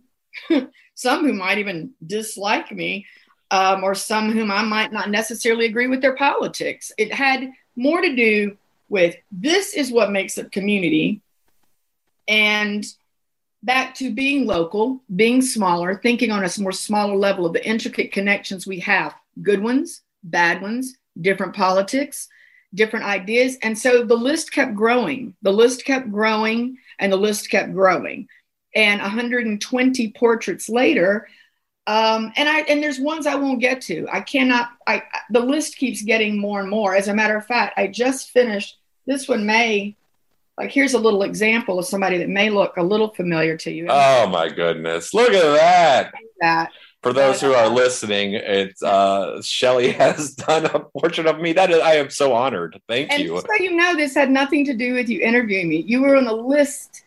who, 0.50 0.67
some 0.96 1.25
who 1.25 1.34
might 1.34 1.58
even 1.58 1.91
dislike 2.05 2.72
me, 2.72 3.05
um, 3.52 3.84
or 3.84 3.96
some 3.96 4.32
whom 4.32 4.52
I 4.52 4.64
might 4.64 4.92
not 4.92 5.10
necessarily 5.10 5.66
agree 5.66 5.88
with 5.88 6.02
their 6.02 6.16
politics. 6.16 6.92
It 6.98 7.14
had 7.14 7.52
more 7.75 8.02
to 8.02 8.16
do 8.16 8.58
with 8.90 9.16
this 9.32 9.74
is 9.74 9.92
what 9.92 10.12
makes 10.12 10.38
a 10.38 10.46
community, 10.46 11.22
and 12.28 12.86
back 13.64 13.96
to 13.96 14.14
being 14.14 14.46
local, 14.46 15.02
being 15.16 15.42
smaller, 15.42 16.00
thinking 16.02 16.32
on 16.32 16.46
a 16.46 16.62
more 16.62 16.72
smaller 16.72 17.16
level 17.16 17.46
of 17.46 17.54
the 17.54 17.68
intricate 17.68 18.12
connections 18.12 18.68
we 18.68 18.80
have 18.80 19.16
good 19.42 19.62
ones, 19.62 20.02
bad 20.24 20.62
ones, 20.62 20.98
different 21.20 21.56
politics, 21.56 22.28
different 22.74 23.06
ideas. 23.06 23.58
And 23.62 23.78
so 23.78 24.04
the 24.04 24.16
list 24.16 24.52
kept 24.52 24.75
growing. 24.75 25.34
The 25.42 25.52
list 25.52 25.86
kept 25.86 26.12
growing 26.12 26.78
and 27.00 27.12
the 27.12 27.18
list 27.18 27.50
kept 27.50 27.74
growing. 27.74 28.28
And 28.75 29.02
120 29.02 30.12
portraits 30.12 30.70
later, 30.70 31.28
um, 31.88 32.34
and 32.36 32.50
I 32.50 32.62
and 32.62 32.82
there's 32.82 33.00
ones 33.00 33.27
I 33.27 33.36
won't 33.36 33.60
get 33.60 33.82
to. 33.82 34.08
I 34.12 34.22
cannot. 34.22 34.72
I 34.88 35.04
the 35.30 35.39
list 35.39 35.77
keeps 35.77 36.01
getting 36.01 36.39
more 36.39 36.60
and 36.60 36.70
more. 36.70 36.96
As 36.96 37.08
a 37.08 37.13
matter 37.13 37.38
of 37.38 37.46
fact, 37.46 37.77
I 37.77 37.88
just 37.88 38.32
finished 38.32 38.77
this 39.06 39.27
one. 39.27 39.46
May 39.46 39.96
like 40.58 40.72
here's 40.72 40.94
a 40.94 41.00
little 41.00 41.24
example 41.24 41.77
of 41.77 41.86
somebody 41.86 42.18
that 42.18 42.30
may 42.30 42.50
look 42.50 42.77
a 42.77 42.84
little 42.84 43.10
familiar 43.13 43.56
to 43.58 43.72
you. 43.72 43.88
Oh 43.89 44.27
my 44.27 44.50
goodness! 44.50 45.13
Look 45.13 45.32
at 45.32 45.44
that. 45.58 46.13
That 46.42 46.72
for 47.04 47.13
those 47.13 47.39
who 47.39 47.54
are 47.54 47.70
listening, 47.70 48.34
it's 48.34 48.82
uh, 48.82 49.39
Shelley 49.44 49.92
has 49.92 50.34
done 50.34 50.65
a 50.65 50.80
portrait 50.80 51.27
of 51.27 51.39
me. 51.39 51.54
That 51.54 51.70
is, 51.70 51.80
I 51.80 51.98
am 51.98 52.10
so 52.10 52.34
honored. 52.34 52.82
Thank 52.88 53.12
and 53.12 53.22
you. 53.22 53.39
so 53.39 53.63
you 53.63 53.75
know, 53.75 53.96
this 53.96 54.15
had 54.15 54.32
nothing 54.32 54.65
to 54.65 54.74
do 54.74 54.96
with 54.96 55.08
you 55.08 55.22
interviewing 55.22 55.70
me. 55.70 55.84
You 55.86 56.01
were 56.01 56.15
on 56.15 56.25
the 56.25 56.34
list 56.34 57.04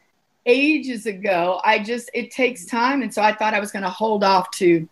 ages 0.48 1.06
ago. 1.06 1.60
I 1.64 1.78
just 1.78 2.10
it 2.14 2.32
takes 2.32 2.64
time, 2.64 3.02
and 3.02 3.12
so 3.12 3.22
I 3.22 3.32
thought 3.32 3.54
I 3.54 3.60
was 3.60 3.70
going 3.70 3.84
to 3.84 3.90
hold 3.90 4.24
off 4.24 4.50
to 4.52 4.88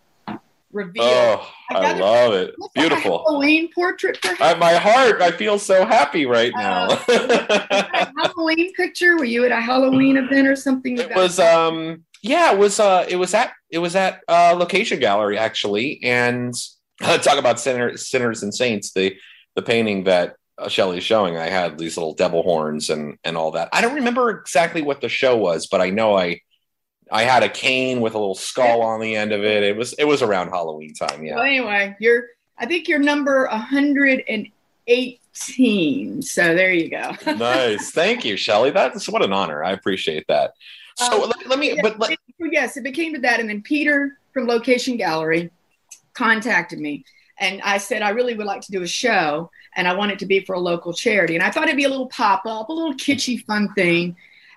reveal. 0.71 1.03
Oh, 1.03 1.53
I, 1.71 1.75
I 1.75 1.93
love 1.93 2.33
it. 2.33 2.55
Beautiful 2.73 3.23
Halloween 3.25 3.69
portrait. 3.73 4.23
At 4.39 4.59
my 4.59 4.75
heart, 4.75 5.21
I 5.21 5.31
feel 5.31 5.59
so 5.59 5.85
happy 5.85 6.25
right 6.25 6.53
uh, 6.53 6.57
now. 6.57 7.03
Uh, 7.87 8.05
Halloween 8.17 8.73
picture? 8.73 9.17
Were 9.17 9.25
you 9.25 9.45
at 9.45 9.51
a 9.51 9.59
Halloween 9.59 10.17
event 10.17 10.47
or 10.47 10.55
something? 10.55 10.97
It 10.97 11.15
was 11.15 11.39
um 11.39 12.03
yeah, 12.21 12.53
it 12.53 12.57
was 12.57 12.79
uh 12.79 13.05
it 13.07 13.15
was 13.15 13.33
at 13.33 13.51
it 13.69 13.79
was 13.79 13.95
at 13.95 14.21
uh 14.27 14.55
location 14.57 14.99
gallery 14.99 15.37
actually. 15.37 16.01
And 16.03 16.53
uh, 17.01 17.17
talk 17.19 17.37
about 17.37 17.59
sinners, 17.59 18.07
sinners 18.07 18.43
and 18.43 18.53
saints, 18.53 18.91
the 18.93 19.15
the 19.55 19.61
painting 19.61 20.05
that 20.05 20.35
Shelley's 20.67 21.03
showing, 21.03 21.37
I 21.37 21.49
had 21.49 21.77
these 21.77 21.97
little 21.97 22.13
devil 22.13 22.43
horns 22.43 22.89
and 22.89 23.17
and 23.23 23.37
all 23.37 23.51
that. 23.51 23.69
I 23.71 23.81
don't 23.81 23.95
remember 23.95 24.31
exactly 24.31 24.81
what 24.81 24.99
the 25.01 25.09
show 25.09 25.37
was, 25.37 25.67
but 25.67 25.81
I 25.81 25.91
know 25.91 26.17
I 26.17 26.41
I 27.11 27.23
had 27.23 27.43
a 27.43 27.49
cane 27.49 28.01
with 28.01 28.15
a 28.15 28.19
little 28.19 28.35
skull 28.35 28.81
on 28.81 28.99
the 28.99 29.15
end 29.15 29.31
of 29.31 29.43
it. 29.43 29.63
It 29.63 29.77
was 29.77 29.93
it 29.93 30.03
was 30.05 30.21
around 30.21 30.49
Halloween 30.49 30.93
time, 30.93 31.23
yeah. 31.23 31.35
Well, 31.35 31.43
anyway, 31.43 31.95
you're 31.99 32.25
I 32.57 32.65
think 32.65 32.87
you're 32.87 32.99
number 32.99 33.47
118. 33.51 36.21
So 36.23 36.55
there 36.55 36.73
you 36.73 36.89
go. 36.89 37.11
nice. 37.33 37.91
Thank 37.91 38.25
you, 38.25 38.35
Shelley. 38.35 38.71
That's 38.71 39.07
what 39.07 39.23
an 39.23 39.31
honor. 39.31 39.63
I 39.63 39.73
appreciate 39.73 40.25
that. 40.27 40.53
So 40.95 41.23
um, 41.23 41.29
let, 41.29 41.47
let, 41.47 41.59
me, 41.59 41.77
but 41.79 41.99
let, 41.99 42.17
yes, 42.39 42.75
it 42.75 42.83
became 42.83 43.13
to 43.13 43.21
that. 43.21 43.39
And 43.39 43.47
then 43.47 43.61
Peter 43.61 44.17
from 44.33 44.47
Location 44.47 44.97
Gallery 44.97 45.51
contacted 46.15 46.79
me 46.79 47.05
and 47.39 47.61
I 47.61 47.77
said, 47.77 48.01
I 48.01 48.09
really 48.09 48.33
would 48.33 48.47
like 48.47 48.61
to 48.61 48.71
do 48.71 48.81
a 48.81 48.87
show 48.87 49.51
and 49.75 49.87
I 49.87 49.93
want 49.93 50.11
it 50.11 50.19
to 50.19 50.25
be 50.25 50.39
for 50.39 50.55
a 50.55 50.59
local 50.59 50.93
charity. 50.93 51.35
And 51.35 51.43
I 51.43 51.51
thought 51.51 51.65
it'd 51.65 51.77
be 51.77 51.83
a 51.83 51.89
little 51.89 52.07
pop 52.07 52.45
up, 52.45 52.69
a 52.69 52.73
little 52.73 52.93
kitschy, 52.93 53.45
fun 53.45 53.73
thing. 53.73 54.15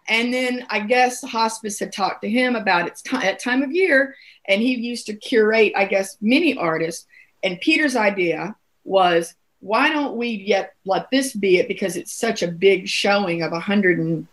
And 0.08 0.32
then 0.32 0.66
I 0.70 0.80
guess 0.80 1.22
hospice 1.22 1.78
had 1.78 1.92
talked 1.92 2.22
to 2.22 2.30
him 2.30 2.56
about 2.56 2.86
its 2.86 3.02
t- 3.02 3.16
at 3.16 3.34
uh, 3.34 3.38
time 3.38 3.62
of 3.62 3.70
year, 3.70 4.16
and 4.48 4.62
he 4.62 4.74
used 4.74 5.06
to 5.06 5.14
curate, 5.14 5.72
I 5.76 5.84
guess, 5.84 6.16
many 6.20 6.56
artists. 6.56 7.06
And 7.42 7.60
Peter's 7.60 7.96
idea 7.96 8.56
was, 8.84 9.34
why 9.60 9.90
don't 9.90 10.16
we 10.16 10.28
yet 10.28 10.72
let 10.86 11.10
this 11.10 11.34
be 11.34 11.58
it 11.58 11.68
because 11.68 11.96
it's 11.96 12.12
such 12.12 12.42
a 12.42 12.48
big 12.48 12.88
showing 12.88 13.42
of 13.42 13.52
a 13.52 13.60
hundred 13.60 13.98
and 13.98 14.26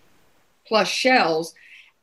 plus 0.66 0.88
shells 0.88 1.54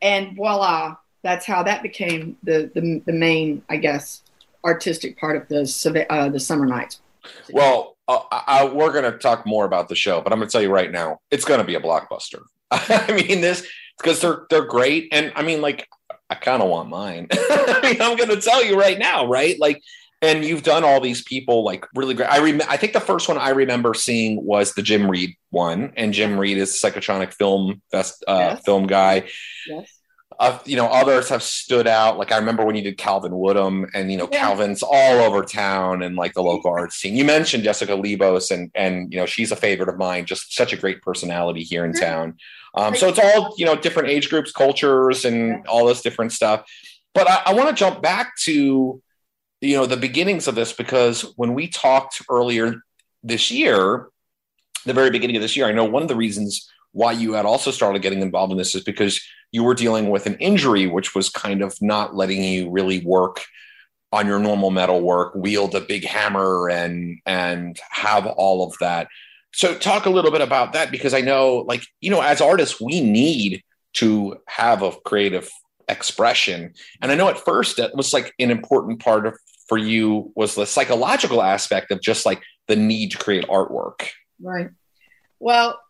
and 0.03 0.37
voila, 0.37 0.97
that's 1.23 1.47
how 1.47 1.63
that 1.63 1.83
became 1.83 2.37
the 2.43 2.71
the, 2.75 3.03
the 3.07 3.13
main, 3.13 3.63
I 3.69 3.79
guess, 3.79 4.23
artistic 4.65 5.19
part 5.19 5.37
of 5.37 5.49
the 5.49 6.07
uh, 6.11 6.29
the 6.29 6.41
summer 6.41 6.67
nights. 6.67 7.01
Well, 7.51 7.97
uh, 8.09 8.21
I, 8.31 8.65
we're 8.65 8.93
going 8.93 9.11
to 9.11 9.19
talk 9.19 9.47
more 9.47 9.65
about 9.65 9.89
the 9.89 9.95
show, 9.95 10.21
but 10.21 10.33
I'm 10.33 10.39
going 10.39 10.49
to 10.49 10.53
tell 10.53 10.63
you 10.63 10.71
right 10.71 10.91
now, 10.91 11.21
it's 11.31 11.45
going 11.45 11.61
to 11.61 11.67
be 11.67 11.75
a 11.75 11.81
blockbuster. 11.81 12.43
I 12.71 13.13
mean, 13.13 13.41
this 13.41 13.67
because 13.99 14.21
they're 14.21 14.47
they're 14.51 14.67
great, 14.67 15.09
and 15.13 15.33
I 15.37 15.43
mean, 15.43 15.61
like, 15.61 15.89
I 16.29 16.35
kind 16.35 16.63
of 16.63 16.69
want 16.69 16.89
mine. 16.89 17.29
I 17.33 17.81
mean, 17.83 18.03
I'm 18.03 18.17
going 18.17 18.31
to 18.31 18.41
tell 18.41 18.65
you 18.65 18.79
right 18.79 18.99
now, 18.99 19.27
right? 19.27 19.59
Like, 19.59 19.83
and 20.21 20.45
you've 20.45 20.63
done 20.63 20.85
all 20.85 21.01
these 21.01 21.23
people 21.23 21.65
like 21.65 21.87
really 21.95 22.15
great. 22.15 22.31
I 22.31 22.39
rem- 22.39 22.63
I 22.69 22.77
think 22.77 22.93
the 22.93 23.01
first 23.01 23.29
one 23.29 23.39
I 23.39 23.51
remember 23.51 23.95
seeing 23.95 24.45
was 24.45 24.73
the 24.73 24.83
Jim 24.83 25.11
Reed 25.11 25.37
one, 25.51 25.93
and 25.97 26.13
Jim 26.13 26.39
Reed 26.39 26.59
is 26.59 26.71
a 26.71 26.91
psychotronic 26.91 27.33
film 27.33 27.83
fest 27.91 28.25
uh, 28.27 28.55
yes. 28.55 28.63
film 28.65 28.87
guy. 28.87 29.29
Yes 29.67 30.01
uh, 30.39 30.59
you 30.65 30.77
know, 30.77 30.87
others 30.87 31.29
have 31.29 31.43
stood 31.43 31.87
out. 31.87 32.19
Like 32.19 32.33
I 32.33 32.39
remember 32.39 32.65
when 32.65 32.75
you 32.77 32.83
did 32.83 32.99
Calvin 32.99 33.37
Woodham, 33.37 33.87
and 33.95 34.11
you 34.11 34.19
know, 34.19 34.29
yeah. 34.31 34.41
Calvin's 34.41 34.83
all 34.83 35.21
over 35.21 35.43
town 35.43 36.03
and 36.03 36.17
like 36.17 36.35
the 36.35 36.43
local 36.43 36.71
art 36.71 36.93
scene. 36.93 37.17
You 37.17 37.25
mentioned 37.25 37.65
Jessica 37.65 37.93
Lebos, 37.93 38.51
and 38.51 38.71
and 38.75 39.13
you 39.13 39.19
know, 39.19 39.27
she's 39.27 39.53
a 39.53 39.57
favorite 39.57 39.89
of 39.89 39.99
mine. 39.99 40.27
Just 40.27 40.55
such 40.55 40.73
a 40.73 40.77
great 40.77 41.03
personality 41.03 41.63
here 41.63 41.85
in 41.85 41.93
town. 41.93 42.37
Um, 42.75 42.97
so 42.97 43.09
it's 43.09 43.19
all 43.19 43.55
you 43.57 43.65
know, 43.65 43.77
different 43.77 44.09
age 44.09 44.29
groups, 44.29 44.53
cultures, 44.53 45.25
and 45.25 45.67
all 45.67 45.87
this 45.87 46.03
different 46.03 46.33
stuff. 46.33 46.65
But 47.15 47.31
I, 47.31 47.43
I 47.47 47.55
want 47.55 47.69
to 47.69 47.75
jump 47.75 48.03
back 48.03 48.37
to 48.41 49.03
you 49.61 49.77
know 49.77 49.87
the 49.87 49.97
beginnings 49.97 50.49
of 50.49 50.55
this 50.55 50.73
because 50.73 51.23
when 51.37 51.55
we 51.55 51.69
talked 51.69 52.23
earlier 52.29 52.77
this 53.23 53.51
year, 53.51 54.09
the 54.85 54.93
very 54.93 55.11
beginning 55.11 55.37
of 55.37 55.43
this 55.43 55.57
year, 55.57 55.67
I 55.67 55.73
know 55.73 55.85
one 55.85 56.03
of 56.03 56.09
the 56.09 56.17
reasons 56.17 56.71
why 56.95 57.13
you 57.13 57.35
had 57.35 57.45
also 57.45 57.71
started 57.71 58.03
getting 58.03 58.23
involved 58.23 58.53
in 58.53 58.59
this 58.59 58.75
is 58.75 58.83
because 58.83 59.21
you 59.53 59.63
were 59.63 59.75
dealing 59.75 60.11
with 60.11 60.27
an 60.27 60.37
injury, 60.37 60.87
which 60.87 61.15
was 61.15 61.29
kind 61.29 61.61
of 61.61 61.77
not 61.83 62.15
letting 62.15 62.43
you 62.43 62.71
really 62.71 63.05
work 63.05 63.45
on 64.13 64.27
your 64.27 64.39
normal 64.39 64.71
metal 64.71 65.01
work, 65.01 65.35
wield 65.35 65.75
a 65.75 65.81
big 65.81 66.05
hammer 66.05 66.71
and 66.71 67.19
and 67.27 67.79
have 67.91 68.27
all 68.27 68.67
of 68.67 68.75
that. 68.81 69.09
So 69.53 69.77
talk 69.77 70.07
a 70.07 70.11
little 70.11 70.31
bit 70.31 70.41
about 70.41 70.73
that 70.73 70.91
because 70.91 71.15
I 71.15 71.21
know 71.21 71.65
like, 71.69 71.85
you 72.01 72.11
know, 72.11 72.21
as 72.21 72.41
artists, 72.41 72.81
we 72.81 73.01
need 73.01 73.63
to 73.95 74.37
have 74.47 74.83
a 74.83 74.93
creative 75.05 75.51
expression. 75.89 76.75
And 77.03 77.11
I 77.11 77.17
know 77.17 77.29
at 77.29 77.39
first 77.39 77.79
it 77.79 77.95
was 77.95 78.13
like 78.13 78.33
an 78.39 78.51
important 78.51 79.01
part 79.01 79.27
of 79.27 79.37
for 79.69 79.79
you 79.79 80.33
was 80.37 80.55
the 80.55 80.67
psychological 80.67 81.43
aspect 81.43 81.91
of 81.91 82.01
just 82.01 82.25
like 82.25 82.43
the 82.69 82.77
need 82.77 83.11
to 83.13 83.19
create 83.19 83.47
artwork. 83.49 84.11
Right. 84.41 84.69
Well, 85.41 85.81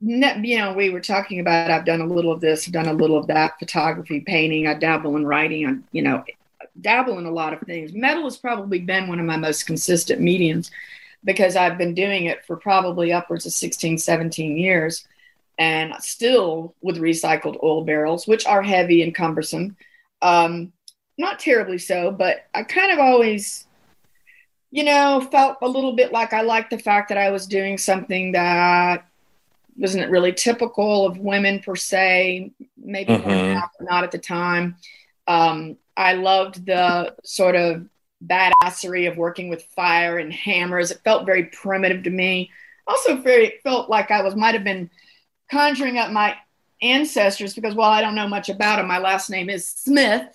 you 0.00 0.58
know, 0.58 0.72
we 0.72 0.90
were 0.90 1.00
talking 1.00 1.40
about 1.40 1.70
I've 1.70 1.84
done 1.84 2.00
a 2.00 2.06
little 2.06 2.32
of 2.32 2.40
this, 2.40 2.66
I've 2.66 2.72
done 2.72 2.88
a 2.88 2.92
little 2.92 3.18
of 3.18 3.26
that, 3.26 3.58
photography, 3.58 4.20
painting, 4.20 4.66
I 4.66 4.74
dabble 4.74 5.16
in 5.16 5.26
writing, 5.26 5.66
I, 5.66 5.74
you 5.92 6.02
know, 6.02 6.24
dabble 6.80 7.18
in 7.18 7.26
a 7.26 7.30
lot 7.30 7.52
of 7.52 7.60
things. 7.60 7.92
Metal 7.92 8.24
has 8.24 8.36
probably 8.36 8.78
been 8.78 9.08
one 9.08 9.20
of 9.20 9.26
my 9.26 9.36
most 9.36 9.66
consistent 9.66 10.20
mediums 10.20 10.70
because 11.24 11.54
I've 11.54 11.76
been 11.76 11.94
doing 11.94 12.26
it 12.26 12.44
for 12.46 12.56
probably 12.56 13.12
upwards 13.12 13.44
of 13.44 13.52
16, 13.52 13.98
17 13.98 14.56
years 14.56 15.06
and 15.58 15.92
still 16.00 16.74
with 16.80 16.96
recycled 16.96 17.62
oil 17.62 17.84
barrels, 17.84 18.26
which 18.26 18.46
are 18.46 18.62
heavy 18.62 19.02
and 19.02 19.14
cumbersome. 19.14 19.76
Um, 20.22 20.72
not 21.18 21.38
terribly 21.38 21.76
so, 21.76 22.10
but 22.10 22.46
I 22.54 22.62
kind 22.62 22.90
of 22.90 22.98
always, 22.98 23.66
you 24.70 24.84
know, 24.84 25.28
felt 25.30 25.58
a 25.60 25.68
little 25.68 25.92
bit 25.92 26.12
like 26.12 26.32
I 26.32 26.40
liked 26.40 26.70
the 26.70 26.78
fact 26.78 27.10
that 27.10 27.18
I 27.18 27.30
was 27.30 27.46
doing 27.46 27.76
something 27.76 28.32
that 28.32 29.06
wasn't 29.80 30.04
it 30.04 30.10
really 30.10 30.32
typical 30.32 31.06
of 31.06 31.18
women 31.18 31.58
per 31.58 31.74
se, 31.74 32.52
maybe 32.76 33.14
mm-hmm. 33.14 33.84
not 33.84 34.04
at 34.04 34.10
the 34.10 34.18
time. 34.18 34.76
Um, 35.26 35.78
I 35.96 36.12
loved 36.12 36.66
the 36.66 37.16
sort 37.24 37.56
of 37.56 37.88
badassery 38.24 39.10
of 39.10 39.16
working 39.16 39.48
with 39.48 39.64
fire 39.74 40.18
and 40.18 40.32
hammers. 40.32 40.90
It 40.90 41.00
felt 41.02 41.24
very 41.24 41.44
primitive 41.44 42.02
to 42.02 42.10
me. 42.10 42.50
Also, 42.86 43.16
very 43.16 43.54
felt 43.62 43.88
like 43.88 44.10
I 44.10 44.22
was 44.22 44.36
might 44.36 44.54
have 44.54 44.64
been 44.64 44.90
conjuring 45.50 45.96
up 45.96 46.10
my 46.12 46.36
ancestors 46.82 47.54
because 47.54 47.74
while 47.74 47.90
I 47.90 48.02
don't 48.02 48.14
know 48.14 48.28
much 48.28 48.50
about 48.50 48.76
them, 48.76 48.86
my 48.86 48.98
last 48.98 49.30
name 49.30 49.48
is 49.48 49.66
Smith, 49.66 50.28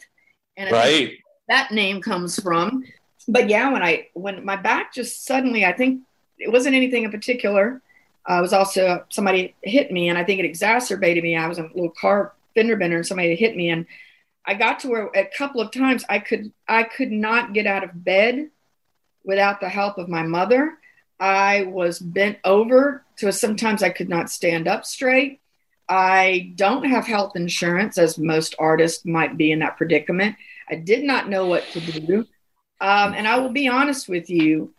and 0.57 0.71
right. 0.71 1.17
that 1.49 1.71
name 1.71 2.01
comes 2.01 2.39
from. 2.41 2.83
But 3.27 3.47
yeah, 3.47 3.71
when 3.71 3.83
I 3.83 4.07
when 4.13 4.43
my 4.43 4.55
back 4.55 4.91
just 4.91 5.23
suddenly, 5.23 5.65
I 5.65 5.73
think 5.73 6.01
it 6.39 6.51
wasn't 6.51 6.75
anything 6.75 7.03
in 7.03 7.11
particular. 7.11 7.83
I 8.27 8.41
was 8.41 8.53
also 8.53 9.05
somebody 9.09 9.55
hit 9.61 9.91
me, 9.91 10.09
and 10.09 10.17
I 10.17 10.23
think 10.23 10.39
it 10.39 10.45
exacerbated 10.45 11.23
me. 11.23 11.35
I 11.35 11.47
was 11.47 11.59
a 11.59 11.63
little 11.63 11.91
car 11.91 12.33
fender 12.53 12.75
bender, 12.75 12.97
and 12.97 13.05
somebody 13.05 13.35
hit 13.35 13.55
me, 13.55 13.69
and 13.69 13.85
I 14.45 14.53
got 14.53 14.79
to 14.81 14.89
where 14.89 15.09
a 15.15 15.25
couple 15.25 15.61
of 15.61 15.71
times 15.71 16.03
I 16.09 16.19
could 16.19 16.51
I 16.67 16.83
could 16.83 17.11
not 17.11 17.53
get 17.53 17.67
out 17.67 17.83
of 17.83 18.03
bed 18.03 18.49
without 19.23 19.59
the 19.59 19.69
help 19.69 19.97
of 19.97 20.09
my 20.09 20.23
mother. 20.23 20.77
I 21.19 21.63
was 21.63 21.99
bent 21.99 22.39
over 22.43 23.05
so 23.15 23.31
sometimes 23.31 23.81
I 23.81 23.89
could 23.89 24.09
not 24.09 24.29
stand 24.29 24.67
up 24.67 24.85
straight. 24.85 25.39
I 25.87 26.53
don't 26.55 26.85
have 26.85 27.05
health 27.05 27.35
insurance, 27.35 27.97
as 27.97 28.17
most 28.17 28.55
artists 28.59 29.05
might 29.05 29.37
be 29.37 29.51
in 29.51 29.59
that 29.59 29.77
predicament. 29.77 30.35
I 30.69 30.75
did 30.75 31.03
not 31.03 31.29
know 31.29 31.45
what 31.45 31.63
to 31.71 31.79
do. 31.79 32.25
Um, 32.81 33.13
and 33.13 33.27
I 33.27 33.37
will 33.39 33.51
be 33.51 33.67
honest 33.67 34.09
with 34.09 34.29
you, 34.29 34.73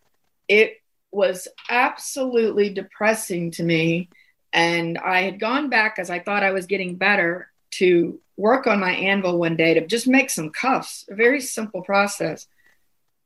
it 0.48 0.80
was 1.16 1.48
absolutely 1.70 2.68
depressing 2.68 3.50
to 3.50 3.62
me. 3.62 4.10
And 4.52 4.98
I 4.98 5.22
had 5.22 5.40
gone 5.40 5.70
back 5.70 5.98
as 5.98 6.10
I 6.10 6.18
thought 6.18 6.42
I 6.42 6.52
was 6.52 6.66
getting 6.66 6.96
better 6.96 7.50
to 7.72 8.20
work 8.36 8.66
on 8.66 8.80
my 8.80 8.92
anvil 8.92 9.38
one 9.38 9.56
day 9.56 9.72
to 9.72 9.86
just 9.86 10.06
make 10.06 10.28
some 10.28 10.50
cuffs, 10.50 11.06
a 11.08 11.14
very 11.14 11.40
simple 11.40 11.80
process. 11.80 12.46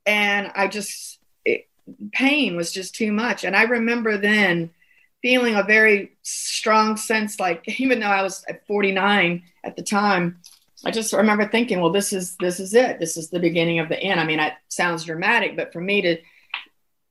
And 0.05 0.49
I 0.55 0.69
just, 0.69 1.19
it, 1.43 1.67
pain 2.13 2.55
was 2.55 2.71
just 2.71 2.95
too 2.95 3.11
much. 3.11 3.43
And 3.43 3.57
I 3.57 3.63
remember 3.63 4.17
then 4.17 4.69
feeling 5.21 5.55
a 5.55 5.63
very 5.63 6.13
strong 6.21 6.95
sense, 6.95 7.41
like 7.41 7.67
even 7.79 7.99
though 7.99 8.07
I 8.07 8.23
was 8.23 8.45
at 8.47 8.65
49 8.67 9.43
at 9.65 9.75
the 9.75 9.83
time, 9.83 10.39
I 10.85 10.91
just 10.91 11.11
remember 11.11 11.45
thinking, 11.45 11.81
well, 11.81 11.91
this 11.91 12.13
is 12.13 12.37
this 12.37 12.59
is 12.61 12.73
it. 12.73 12.99
This 12.99 13.17
is 13.17 13.29
the 13.29 13.39
beginning 13.39 13.79
of 13.79 13.89
the 13.89 13.99
end. 13.99 14.19
I 14.19 14.25
mean, 14.25 14.39
it 14.39 14.53
sounds 14.69 15.03
dramatic, 15.03 15.57
but 15.57 15.73
for 15.73 15.81
me 15.81 16.01
to 16.01 16.17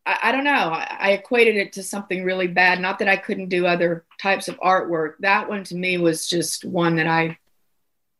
I, 0.06 0.18
I 0.24 0.32
don't 0.32 0.44
know. 0.44 0.50
I, 0.50 0.96
I, 0.98 1.10
equated 1.12 1.56
it 1.56 1.72
to 1.74 1.82
something 1.82 2.24
really 2.24 2.46
bad. 2.46 2.80
Not 2.80 2.98
that 2.98 3.08
I 3.08 3.16
couldn't 3.16 3.48
do 3.48 3.66
other 3.66 4.04
types 4.20 4.48
of 4.48 4.58
artwork. 4.60 5.14
That 5.20 5.48
one 5.48 5.64
to 5.64 5.74
me 5.74 5.98
was 5.98 6.28
just 6.28 6.64
one 6.64 6.96
that 6.96 7.06
I, 7.06 7.38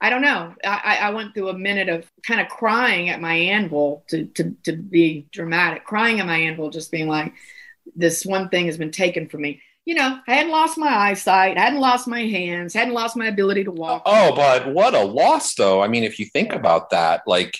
I 0.01 0.11
don't 0.11 0.23
know. 0.23 0.55
I, 0.65 0.99
I 1.03 1.11
went 1.11 1.35
through 1.35 1.51
a 1.51 1.59
minute 1.59 1.89
of 1.89 2.07
kind 2.27 2.41
of 2.41 2.49
crying 2.49 3.09
at 3.09 3.21
my 3.21 3.35
anvil 3.35 4.05
to, 4.09 4.27
to, 4.27 4.57
to 4.65 4.73
be 4.73 5.27
dramatic, 5.31 5.85
crying 5.85 6.21
at 6.21 6.27
my 6.27 6.39
anvil, 6.39 6.71
just 6.71 6.91
being 6.91 7.09
like, 7.09 7.35
this 7.97 8.25
one 8.25 8.49
thing 8.49 8.67
has 8.67 8.79
been 8.79 8.91
taken 8.91 9.29
from 9.29 9.43
me. 9.43 9.63
You 9.85 9.95
know, 9.95 10.19
I 10.29 10.35
hadn't 10.35 10.53
lost 10.53 10.79
my 10.79 10.89
eyesight, 10.89 11.57
I 11.57 11.63
hadn't 11.63 11.81
lost 11.81 12.07
my 12.07 12.21
hands, 12.21 12.75
hadn't 12.75 12.95
lost 12.95 13.17
my 13.17 13.27
ability 13.27 13.65
to 13.65 13.73
walk. 13.73 14.03
Oh, 14.07 14.35
but 14.37 14.73
what 14.73 14.95
a 14.95 15.03
loss, 15.03 15.55
though. 15.55 15.83
I 15.83 15.89
mean, 15.89 16.05
if 16.05 16.19
you 16.19 16.27
think 16.27 16.53
about 16.53 16.91
that, 16.91 17.23
like, 17.27 17.59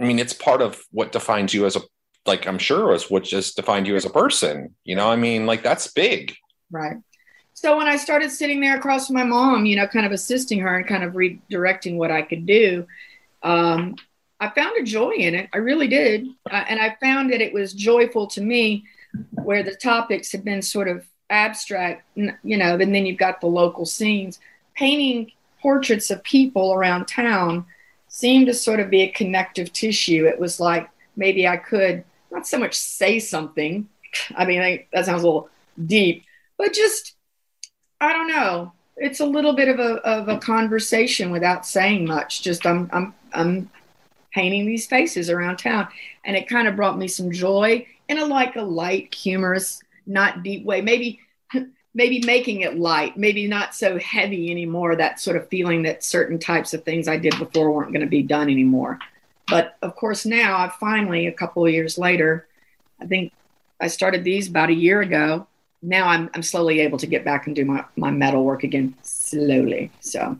I 0.00 0.04
mean, 0.04 0.18
it's 0.18 0.32
part 0.32 0.62
of 0.62 0.82
what 0.90 1.12
defines 1.12 1.52
you 1.52 1.66
as 1.66 1.76
a 1.76 1.80
like 2.26 2.46
I'm 2.46 2.58
sure 2.58 2.88
was 2.88 3.10
what 3.10 3.24
just 3.24 3.56
defined 3.56 3.86
you 3.86 3.96
as 3.96 4.04
a 4.04 4.10
person. 4.10 4.74
You 4.84 4.96
know, 4.96 5.08
I 5.10 5.16
mean, 5.16 5.46
like 5.46 5.62
that's 5.62 5.88
big. 5.88 6.34
Right. 6.70 6.96
So 7.54 7.76
when 7.78 7.88
I 7.88 7.96
started 7.96 8.30
sitting 8.30 8.60
there 8.60 8.76
across 8.76 9.06
from 9.06 9.16
my 9.16 9.24
mom, 9.24 9.64
you 9.64 9.76
know, 9.76 9.86
kind 9.86 10.04
of 10.04 10.12
assisting 10.12 10.60
her 10.60 10.76
and 10.76 10.86
kind 10.86 11.02
of 11.02 11.14
redirecting 11.14 11.96
what 11.96 12.10
I 12.10 12.20
could 12.22 12.44
do, 12.44 12.86
um, 13.42 13.96
I 14.38 14.50
found 14.50 14.76
a 14.78 14.84
joy 14.84 15.12
in 15.12 15.34
it. 15.34 15.48
I 15.54 15.58
really 15.58 15.88
did. 15.88 16.26
Uh, 16.50 16.64
and 16.68 16.80
I 16.80 16.96
found 17.00 17.32
that 17.32 17.40
it 17.40 17.54
was 17.54 17.72
joyful 17.72 18.26
to 18.28 18.42
me 18.42 18.84
where 19.30 19.62
the 19.62 19.74
topics 19.74 20.32
had 20.32 20.44
been 20.44 20.60
sort 20.60 20.88
of 20.88 21.06
abstract, 21.30 22.04
you 22.14 22.58
know, 22.58 22.74
and 22.74 22.94
then 22.94 23.06
you've 23.06 23.18
got 23.18 23.40
the 23.40 23.46
local 23.46 23.86
scenes. 23.86 24.38
Painting 24.74 25.32
portraits 25.62 26.10
of 26.10 26.22
people 26.22 26.74
around 26.74 27.06
town 27.06 27.64
seemed 28.08 28.46
to 28.46 28.54
sort 28.54 28.80
of 28.80 28.90
be 28.90 29.02
a 29.02 29.12
connective 29.12 29.72
tissue. 29.72 30.26
It 30.26 30.38
was 30.38 30.60
like 30.60 30.90
maybe 31.16 31.48
I 31.48 31.56
could 31.56 32.04
not 32.30 32.46
so 32.46 32.58
much 32.58 32.74
say 32.74 33.18
something. 33.18 33.88
I 34.34 34.44
mean, 34.44 34.60
I, 34.60 34.86
that 34.92 35.06
sounds 35.06 35.22
a 35.22 35.26
little 35.26 35.48
deep, 35.84 36.24
but 36.56 36.72
just, 36.72 37.14
I 38.00 38.12
don't 38.12 38.28
know. 38.28 38.72
It's 38.96 39.20
a 39.20 39.26
little 39.26 39.52
bit 39.54 39.68
of 39.68 39.78
a, 39.78 39.96
of 40.06 40.28
a 40.28 40.38
conversation 40.38 41.30
without 41.30 41.66
saying 41.66 42.06
much. 42.06 42.42
Just 42.42 42.64
I'm, 42.66 42.88
I'm, 42.92 43.14
I'm 43.32 43.70
painting 44.32 44.66
these 44.66 44.86
faces 44.86 45.30
around 45.30 45.56
town. 45.56 45.88
And 46.24 46.36
it 46.36 46.48
kind 46.48 46.68
of 46.68 46.76
brought 46.76 46.98
me 46.98 47.08
some 47.08 47.32
joy 47.32 47.86
in 48.08 48.18
a 48.18 48.24
like 48.24 48.56
a 48.56 48.62
light, 48.62 49.14
humorous, 49.14 49.82
not 50.06 50.42
deep 50.42 50.64
way. 50.64 50.80
Maybe, 50.80 51.20
maybe 51.94 52.20
making 52.24 52.60
it 52.60 52.78
light, 52.78 53.16
maybe 53.16 53.48
not 53.48 53.74
so 53.74 53.98
heavy 53.98 54.50
anymore. 54.50 54.94
That 54.96 55.20
sort 55.20 55.36
of 55.36 55.48
feeling 55.48 55.82
that 55.82 56.04
certain 56.04 56.38
types 56.38 56.74
of 56.74 56.84
things 56.84 57.08
I 57.08 57.16
did 57.16 57.38
before 57.38 57.72
weren't 57.72 57.92
going 57.92 58.02
to 58.04 58.06
be 58.06 58.22
done 58.22 58.50
anymore. 58.50 58.98
But 59.48 59.76
of 59.82 59.94
course, 59.94 60.26
now 60.26 60.58
I 60.58 60.72
finally, 60.80 61.26
a 61.26 61.32
couple 61.32 61.64
of 61.64 61.72
years 61.72 61.98
later, 61.98 62.48
I 63.00 63.06
think 63.06 63.32
I 63.80 63.88
started 63.88 64.24
these 64.24 64.48
about 64.48 64.70
a 64.70 64.74
year 64.74 65.00
ago. 65.00 65.46
Now 65.82 66.08
I'm, 66.08 66.30
I'm 66.34 66.42
slowly 66.42 66.80
able 66.80 66.98
to 66.98 67.06
get 67.06 67.24
back 67.24 67.46
and 67.46 67.54
do 67.54 67.64
my, 67.64 67.84
my 67.96 68.10
metal 68.10 68.44
work 68.44 68.64
again, 68.64 68.94
slowly. 69.02 69.92
So, 70.00 70.38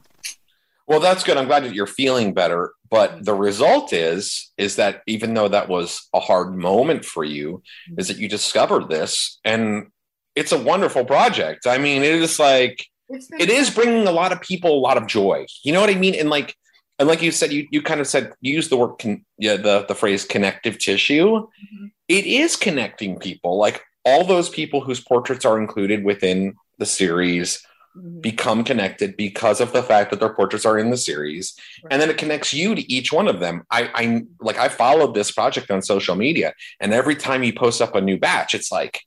well, 0.88 1.00
that's 1.00 1.22
good. 1.22 1.36
I'm 1.36 1.46
glad 1.46 1.64
that 1.64 1.74
you're 1.74 1.86
feeling 1.86 2.34
better. 2.34 2.72
But 2.90 3.24
the 3.24 3.34
result 3.34 3.92
is, 3.92 4.52
is 4.56 4.76
that 4.76 5.02
even 5.06 5.34
though 5.34 5.48
that 5.48 5.68
was 5.68 6.08
a 6.14 6.20
hard 6.20 6.54
moment 6.54 7.04
for 7.04 7.24
you, 7.24 7.62
mm-hmm. 7.90 8.00
is 8.00 8.08
that 8.08 8.18
you 8.18 8.28
discovered 8.28 8.88
this 8.88 9.38
and 9.44 9.88
it's 10.34 10.52
a 10.52 10.58
wonderful 10.58 11.04
project. 11.04 11.66
I 11.66 11.78
mean, 11.78 12.02
it 12.02 12.14
is 12.14 12.38
like, 12.38 12.86
it 13.08 13.50
is 13.50 13.70
bringing 13.70 14.06
a 14.06 14.12
lot 14.12 14.32
of 14.32 14.40
people 14.40 14.72
a 14.72 14.80
lot 14.80 14.96
of 14.96 15.06
joy. 15.06 15.46
You 15.62 15.72
know 15.72 15.80
what 15.80 15.90
I 15.90 15.94
mean? 15.94 16.14
And 16.14 16.28
like, 16.28 16.56
and 16.98 17.08
like 17.08 17.22
you 17.22 17.30
said, 17.30 17.52
you, 17.52 17.66
you 17.70 17.82
kind 17.82 18.00
of 18.00 18.06
said 18.06 18.32
you 18.40 18.54
use 18.54 18.68
the 18.68 18.76
word 18.76 18.96
con- 18.98 19.24
yeah 19.38 19.56
the 19.56 19.84
the 19.86 19.94
phrase 19.94 20.24
connective 20.24 20.78
tissue. 20.78 21.26
Mm-hmm. 21.26 21.86
It 22.08 22.26
is 22.26 22.56
connecting 22.56 23.18
people, 23.18 23.58
like 23.58 23.82
all 24.04 24.24
those 24.24 24.48
people 24.48 24.80
whose 24.80 25.00
portraits 25.00 25.44
are 25.44 25.60
included 25.60 26.04
within 26.04 26.54
the 26.78 26.86
series 26.86 27.62
mm-hmm. 27.96 28.20
become 28.20 28.64
connected 28.64 29.16
because 29.16 29.60
of 29.60 29.72
the 29.72 29.82
fact 29.82 30.10
that 30.10 30.20
their 30.20 30.32
portraits 30.32 30.64
are 30.64 30.78
in 30.78 30.90
the 30.90 30.96
series, 30.96 31.54
right. 31.84 31.92
and 31.92 32.00
then 32.00 32.10
it 32.10 32.18
connects 32.18 32.54
you 32.54 32.74
to 32.74 32.92
each 32.92 33.12
one 33.12 33.28
of 33.28 33.40
them. 33.40 33.64
I 33.70 33.90
I 33.94 34.22
like 34.40 34.58
I 34.58 34.68
followed 34.68 35.14
this 35.14 35.30
project 35.30 35.70
on 35.70 35.82
social 35.82 36.14
media, 36.14 36.54
and 36.80 36.94
every 36.94 37.16
time 37.16 37.42
you 37.42 37.52
post 37.52 37.82
up 37.82 37.94
a 37.94 38.00
new 38.00 38.18
batch, 38.18 38.54
it's 38.54 38.72
like 38.72 39.05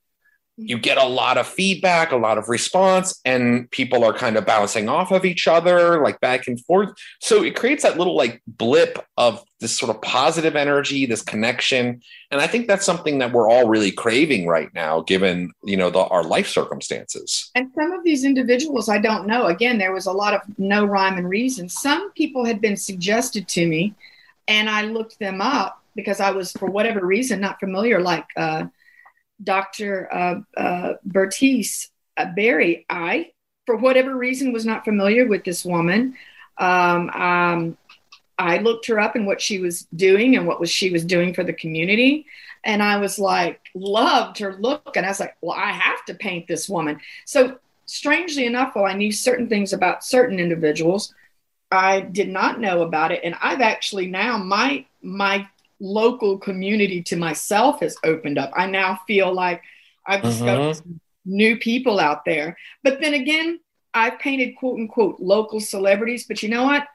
you 0.61 0.77
get 0.77 0.97
a 0.97 1.05
lot 1.05 1.37
of 1.37 1.47
feedback, 1.47 2.11
a 2.11 2.17
lot 2.17 2.37
of 2.37 2.49
response, 2.49 3.19
and 3.23 3.69
people 3.71 4.03
are 4.03 4.13
kind 4.13 4.35
of 4.35 4.45
bouncing 4.45 4.89
off 4.89 5.11
of 5.11 5.23
each 5.23 5.47
other, 5.47 6.01
like 6.03 6.19
back 6.19 6.47
and 6.47 6.63
forth. 6.65 6.93
So 7.21 7.43
it 7.43 7.55
creates 7.55 7.83
that 7.83 7.97
little 7.97 8.15
like 8.15 8.41
blip 8.45 8.99
of 9.15 9.43
this 9.61 9.77
sort 9.77 9.89
of 9.89 10.01
positive 10.01 10.57
energy, 10.57 11.05
this 11.05 11.21
connection. 11.21 12.01
And 12.29 12.41
I 12.41 12.47
think 12.47 12.67
that's 12.67 12.85
something 12.85 13.19
that 13.19 13.31
we're 13.31 13.49
all 13.49 13.69
really 13.69 13.91
craving 13.91 14.47
right 14.47 14.69
now, 14.73 15.01
given 15.01 15.51
you 15.63 15.77
know 15.77 15.89
the, 15.89 15.99
our 15.99 16.23
life 16.23 16.47
circumstances. 16.47 17.49
And 17.55 17.71
some 17.73 17.93
of 17.93 18.03
these 18.03 18.25
individuals, 18.25 18.89
I 18.89 18.97
don't 18.97 19.27
know. 19.27 19.45
Again, 19.45 19.77
there 19.77 19.93
was 19.93 20.07
a 20.07 20.11
lot 20.11 20.33
of 20.33 20.41
no 20.57 20.83
rhyme 20.83 21.17
and 21.17 21.29
reason. 21.29 21.69
Some 21.69 22.11
people 22.11 22.43
had 22.43 22.59
been 22.59 22.75
suggested 22.75 23.47
to 23.49 23.65
me, 23.65 23.93
and 24.47 24.69
I 24.69 24.83
looked 24.83 25.19
them 25.19 25.41
up 25.41 25.81
because 25.95 26.19
I 26.19 26.31
was, 26.31 26.51
for 26.51 26.69
whatever 26.69 27.05
reason, 27.05 27.39
not 27.39 27.61
familiar. 27.61 28.01
Like. 28.01 28.25
Uh, 28.35 28.65
Dr. 29.43 30.13
Uh, 30.13 30.59
uh, 30.59 30.93
Bertice 31.03 31.89
uh, 32.17 32.25
Berry, 32.35 32.85
I, 32.89 33.31
for 33.65 33.75
whatever 33.77 34.15
reason, 34.15 34.51
was 34.51 34.65
not 34.65 34.83
familiar 34.85 35.27
with 35.27 35.43
this 35.43 35.63
woman. 35.63 36.15
Um, 36.57 37.09
um, 37.11 37.77
I 38.37 38.57
looked 38.59 38.87
her 38.87 38.99
up 38.99 39.15
and 39.15 39.27
what 39.27 39.41
she 39.41 39.59
was 39.59 39.87
doing 39.95 40.35
and 40.35 40.47
what 40.47 40.59
was 40.59 40.69
she 40.69 40.91
was 40.91 41.03
doing 41.03 41.33
for 41.33 41.43
the 41.43 41.53
community. 41.53 42.25
And 42.63 42.81
I 42.81 42.97
was 42.97 43.19
like, 43.19 43.59
loved 43.73 44.39
her 44.39 44.55
look. 44.59 44.95
And 44.95 45.05
I 45.05 45.09
was 45.09 45.19
like, 45.19 45.35
well, 45.41 45.57
I 45.57 45.71
have 45.71 46.03
to 46.05 46.13
paint 46.13 46.47
this 46.47 46.67
woman. 46.67 46.99
So 47.25 47.59
strangely 47.85 48.45
enough, 48.45 48.75
while 48.75 48.85
I 48.85 48.93
knew 48.93 49.11
certain 49.11 49.49
things 49.49 49.73
about 49.73 50.03
certain 50.03 50.39
individuals, 50.39 51.13
I 51.71 52.01
did 52.01 52.29
not 52.29 52.59
know 52.59 52.81
about 52.81 53.11
it. 53.11 53.21
And 53.23 53.35
I've 53.41 53.61
actually 53.61 54.07
now 54.07 54.37
my 54.37 54.85
my 55.01 55.47
local 55.79 56.37
community 56.37 57.01
to 57.03 57.15
myself 57.15 57.79
has 57.81 57.97
opened 58.03 58.37
up. 58.37 58.51
I 58.55 58.67
now 58.67 58.99
feel 59.07 59.33
like 59.33 59.63
I've 60.05 60.21
discovered 60.21 60.75
mm-hmm. 60.75 60.93
new 61.25 61.57
people 61.57 61.99
out 61.99 62.25
there. 62.25 62.57
But 62.83 63.01
then 63.01 63.13
again, 63.13 63.59
I've 63.93 64.19
painted 64.19 64.55
quote 64.57 64.79
unquote 64.79 65.19
local 65.19 65.59
celebrities, 65.59 66.25
but 66.27 66.43
you 66.43 66.49
know 66.49 66.63
what? 66.63 66.87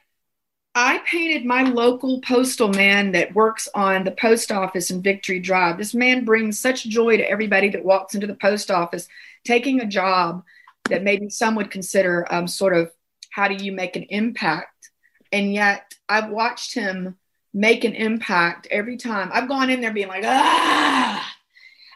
I 0.76 0.98
painted 1.06 1.44
my 1.44 1.62
local 1.62 2.20
postal 2.20 2.68
man 2.68 3.12
that 3.12 3.34
works 3.34 3.68
on 3.76 4.02
the 4.02 4.10
post 4.10 4.50
office 4.50 4.90
in 4.90 5.02
Victory 5.02 5.38
Drive. 5.38 5.78
This 5.78 5.94
man 5.94 6.24
brings 6.24 6.58
such 6.58 6.84
joy 6.84 7.16
to 7.16 7.30
everybody 7.30 7.68
that 7.68 7.84
walks 7.84 8.14
into 8.16 8.26
the 8.26 8.34
post 8.34 8.72
office, 8.72 9.06
taking 9.44 9.80
a 9.80 9.86
job 9.86 10.42
that 10.90 11.04
maybe 11.04 11.30
some 11.30 11.54
would 11.54 11.70
consider 11.70 12.26
um, 12.32 12.48
sort 12.48 12.76
of 12.76 12.90
how 13.30 13.46
do 13.46 13.54
you 13.54 13.70
make 13.70 13.94
an 13.94 14.02
impact? 14.04 14.90
And 15.30 15.52
yet 15.52 15.94
I've 16.08 16.30
watched 16.30 16.74
him 16.74 17.16
make 17.54 17.84
an 17.84 17.94
impact 17.94 18.66
every 18.70 18.96
time. 18.96 19.30
I've 19.32 19.48
gone 19.48 19.70
in 19.70 19.80
there 19.80 19.92
being 19.92 20.08
like, 20.08 20.24
ah. 20.26 21.34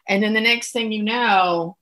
And 0.08 0.22
then 0.22 0.32
the 0.32 0.40
next 0.40 0.70
thing 0.70 0.92
you 0.92 1.02
know, 1.02 1.76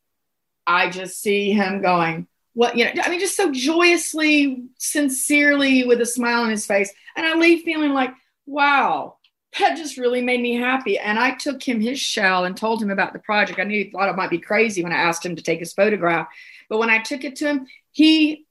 I 0.66 0.90
just 0.90 1.20
see 1.20 1.52
him 1.52 1.82
going, 1.82 2.26
what, 2.54 2.76
you 2.76 2.86
know, 2.86 3.02
I 3.04 3.10
mean, 3.10 3.20
just 3.20 3.36
so 3.36 3.52
joyously, 3.52 4.64
sincerely 4.78 5.84
with 5.84 6.00
a 6.00 6.06
smile 6.06 6.42
on 6.42 6.50
his 6.50 6.66
face. 6.66 6.92
And 7.14 7.26
I 7.26 7.34
leave 7.34 7.64
feeling 7.64 7.92
like, 7.92 8.10
wow, 8.46 9.18
that 9.58 9.76
just 9.76 9.98
really 9.98 10.22
made 10.22 10.40
me 10.40 10.56
happy. 10.56 10.98
And 10.98 11.18
I 11.18 11.32
took 11.32 11.62
him 11.62 11.80
his 11.80 12.00
shell 12.00 12.46
and 12.46 12.56
told 12.56 12.82
him 12.82 12.90
about 12.90 13.12
the 13.12 13.18
project. 13.18 13.60
I 13.60 13.64
knew 13.64 13.84
he 13.84 13.90
thought 13.90 14.08
it 14.08 14.16
might 14.16 14.30
be 14.30 14.38
crazy 14.38 14.82
when 14.82 14.92
I 14.92 14.96
asked 14.96 15.24
him 15.24 15.36
to 15.36 15.42
take 15.42 15.60
his 15.60 15.74
photograph. 15.74 16.28
But 16.70 16.78
when 16.78 16.90
I 16.90 17.02
took 17.02 17.24
it 17.24 17.36
to 17.36 17.46
him, 17.46 17.66
he 17.92 18.46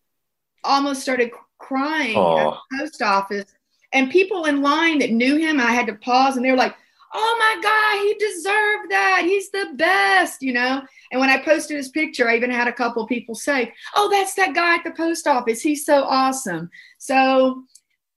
almost 0.63 1.01
started 1.01 1.31
crying 1.57 2.15
Aww. 2.15 2.53
at 2.53 2.59
the 2.69 2.77
post 2.79 3.01
office 3.01 3.55
and 3.95 4.11
people 4.11 4.43
in 4.43 4.61
line 4.61 4.99
that 4.99 5.11
knew 5.11 5.37
him, 5.37 5.59
I 5.59 5.71
had 5.71 5.87
to 5.87 5.95
pause 5.95 6.35
and 6.35 6.45
they 6.45 6.51
were 6.51 6.57
like, 6.57 6.75
oh 7.13 7.35
my 7.39 7.61
God, 7.63 8.03
he 8.03 8.13
deserved 8.15 8.91
that. 8.91 9.21
He's 9.23 9.49
the 9.51 9.69
best, 9.75 10.41
you 10.41 10.51
know? 10.51 10.81
And 11.11 11.21
when 11.21 11.29
I 11.29 11.37
posted 11.37 11.77
his 11.77 11.87
picture, 11.87 12.27
I 12.27 12.35
even 12.35 12.51
had 12.51 12.67
a 12.67 12.73
couple 12.73 13.07
people 13.07 13.35
say, 13.35 13.73
oh, 13.95 14.09
that's 14.11 14.33
that 14.33 14.53
guy 14.53 14.75
at 14.75 14.83
the 14.83 14.91
post 14.91 15.27
office. 15.27 15.61
He's 15.61 15.85
so 15.85 16.03
awesome. 16.03 16.69
So 16.97 17.63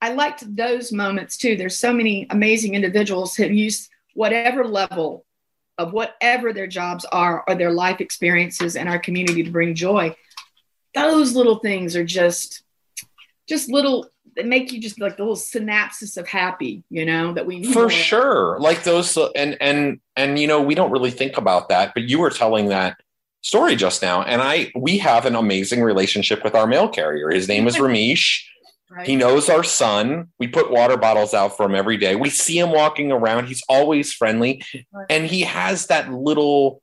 I 0.03 0.15
liked 0.15 0.57
those 0.57 0.91
moments 0.91 1.37
too. 1.37 1.55
There's 1.55 1.79
so 1.79 1.93
many 1.93 2.27
amazing 2.31 2.75
individuals 2.75 3.37
who 3.37 3.45
use 3.45 3.89
whatever 4.15 4.65
level 4.65 5.27
of 5.79 5.93
whatever 5.93 6.53
their 6.53 6.67
jobs 6.67 7.05
are 7.05 7.45
or 7.47 7.55
their 7.55 7.71
life 7.71 8.01
experiences 8.01 8.75
in 8.75 8.89
our 8.89 8.99
community 8.99 9.45
to 9.45 9.51
bring 9.53 9.77
joy. 9.77 10.17
Those 10.93 11.37
little 11.37 11.61
things 11.61 11.95
are 11.95 12.05
just 12.05 12.65
just 13.49 13.71
little 13.71 14.11
that 14.37 14.47
make 14.47 14.73
you 14.73 14.81
just 14.81 15.01
like 15.01 15.17
the 15.17 15.23
little 15.23 15.37
synapses 15.37 16.17
of 16.17 16.27
happy, 16.29 16.83
you 16.91 17.05
know, 17.05 17.33
that 17.35 17.47
we 17.47 17.59
need. 17.61 17.73
for 17.73 17.89
sure. 17.91 18.59
Like 18.61 18.85
those 18.85 19.17
and 19.35 19.57
and 19.61 20.01
and 20.17 20.39
you 20.39 20.47
know 20.47 20.61
we 20.63 20.75
don't 20.75 20.91
really 20.91 21.11
think 21.11 21.37
about 21.37 21.69
that 21.69 21.93
but 21.95 22.05
you 22.05 22.19
were 22.19 22.31
telling 22.31 22.69
that 22.69 22.97
story 23.43 23.77
just 23.77 24.03
now 24.03 24.21
and 24.23 24.43
i 24.43 24.71
we 24.75 24.99
have 24.99 25.25
an 25.25 25.37
amazing 25.37 25.81
relationship 25.81 26.43
with 26.43 26.55
our 26.55 26.67
mail 26.67 26.89
carrier. 26.89 27.31
His 27.31 27.49
name 27.49 27.67
is 27.67 27.77
ramesh. 27.77 28.43
Right? 28.91 29.07
he 29.07 29.17
knows 29.17 29.51
our 29.51 29.63
son. 29.65 30.29
We 30.39 30.49
put 30.49 30.71
water 30.71 30.97
bottles 30.97 31.35
out 31.35 31.55
for 31.59 31.67
him 31.67 31.75
every 31.75 31.99
day. 31.99 32.17
We 32.17 32.31
see 32.31 32.59
him 32.59 32.71
walking 32.73 33.13
around. 33.13 33.45
He's 33.47 33.63
always 33.69 34.15
friendly 34.15 34.63
Right. 34.91 35.05
and 35.11 35.27
he 35.27 35.43
has 35.43 35.89
that 35.89 36.11
little 36.11 36.81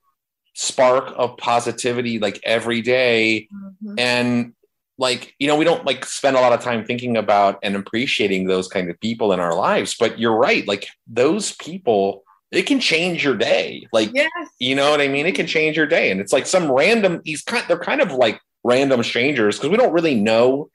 spark 0.53 1.11
of 1.17 1.35
positivity 1.37 2.19
like 2.19 2.39
every 2.43 2.81
day. 2.81 3.47
Mhm. 3.83 3.95
and 3.99 4.53
like 4.97 5.35
you 5.39 5.47
know 5.47 5.55
we 5.55 5.65
don't 5.65 5.85
like 5.85 6.05
spend 6.05 6.37
a 6.37 6.39
lot 6.41 6.53
of 6.53 6.61
time 6.61 6.85
thinking 6.85 7.17
about 7.17 7.59
and 7.63 7.75
appreciating 7.75 8.45
those 8.47 8.67
kind 8.67 8.89
of 8.89 8.99
people 8.99 9.33
in 9.33 9.39
our 9.39 9.53
lives 9.55 9.95
but 9.99 10.17
you're 10.19 10.35
right 10.37 10.67
like 10.67 10.87
those 11.07 11.51
people 11.53 12.23
it 12.51 12.63
can 12.63 12.79
change 12.79 13.23
your 13.23 13.35
day 13.35 13.85
like 13.91 14.11
Yes. 14.13 14.29
you 14.59 14.75
know 14.75 14.91
what 14.91 15.01
i 15.01 15.07
mean 15.07 15.25
it 15.25 15.35
can 15.35 15.47
change 15.47 15.75
your 15.75 15.87
day 15.87 16.11
and 16.11 16.21
it's 16.21 16.31
like 16.31 16.45
some 16.45 16.71
random 16.71 17.21
he's 17.25 17.41
kind 17.41 17.65
they're 17.67 17.77
kind 17.79 18.01
of 18.01 18.11
like 18.13 18.39
random 18.63 19.03
strangers 19.03 19.57
because 19.57 19.69
we 19.69 19.77
don't 19.77 19.93
really 19.93 20.15
know 20.15 20.69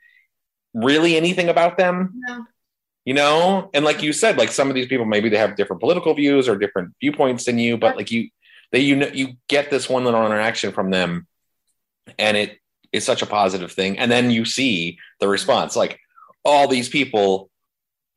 really 0.74 1.16
anything 1.16 1.48
about 1.48 1.78
them 1.78 2.12
No. 2.28 2.44
you 3.04 3.14
know 3.14 3.70
and 3.72 3.84
like 3.84 4.02
you 4.02 4.12
said 4.12 4.36
like 4.36 4.52
some 4.52 4.68
of 4.68 4.74
these 4.74 4.86
people 4.86 5.06
maybe 5.06 5.28
they 5.30 5.38
have 5.38 5.56
different 5.56 5.80
political 5.80 6.14
views 6.14 6.48
or 6.48 6.56
different 6.56 6.94
viewpoints 7.00 7.44
than 7.46 7.58
you 7.58 7.78
but 7.78 7.96
like 7.96 8.10
you 8.10 8.28
they 8.70 8.80
you 8.80 8.96
know 8.96 9.08
you 9.12 9.34
get 9.48 9.70
this 9.70 9.88
one 9.88 10.04
little 10.04 10.24
interaction 10.26 10.72
from 10.72 10.90
them 10.90 11.26
and 12.18 12.36
it 12.36 12.58
is 12.92 13.04
such 13.04 13.22
a 13.22 13.26
positive 13.26 13.72
thing 13.72 13.98
and 13.98 14.10
then 14.10 14.30
you 14.30 14.44
see 14.44 14.98
the 15.20 15.28
response 15.28 15.76
like 15.76 15.98
all 16.44 16.66
these 16.68 16.88
people 16.88 17.50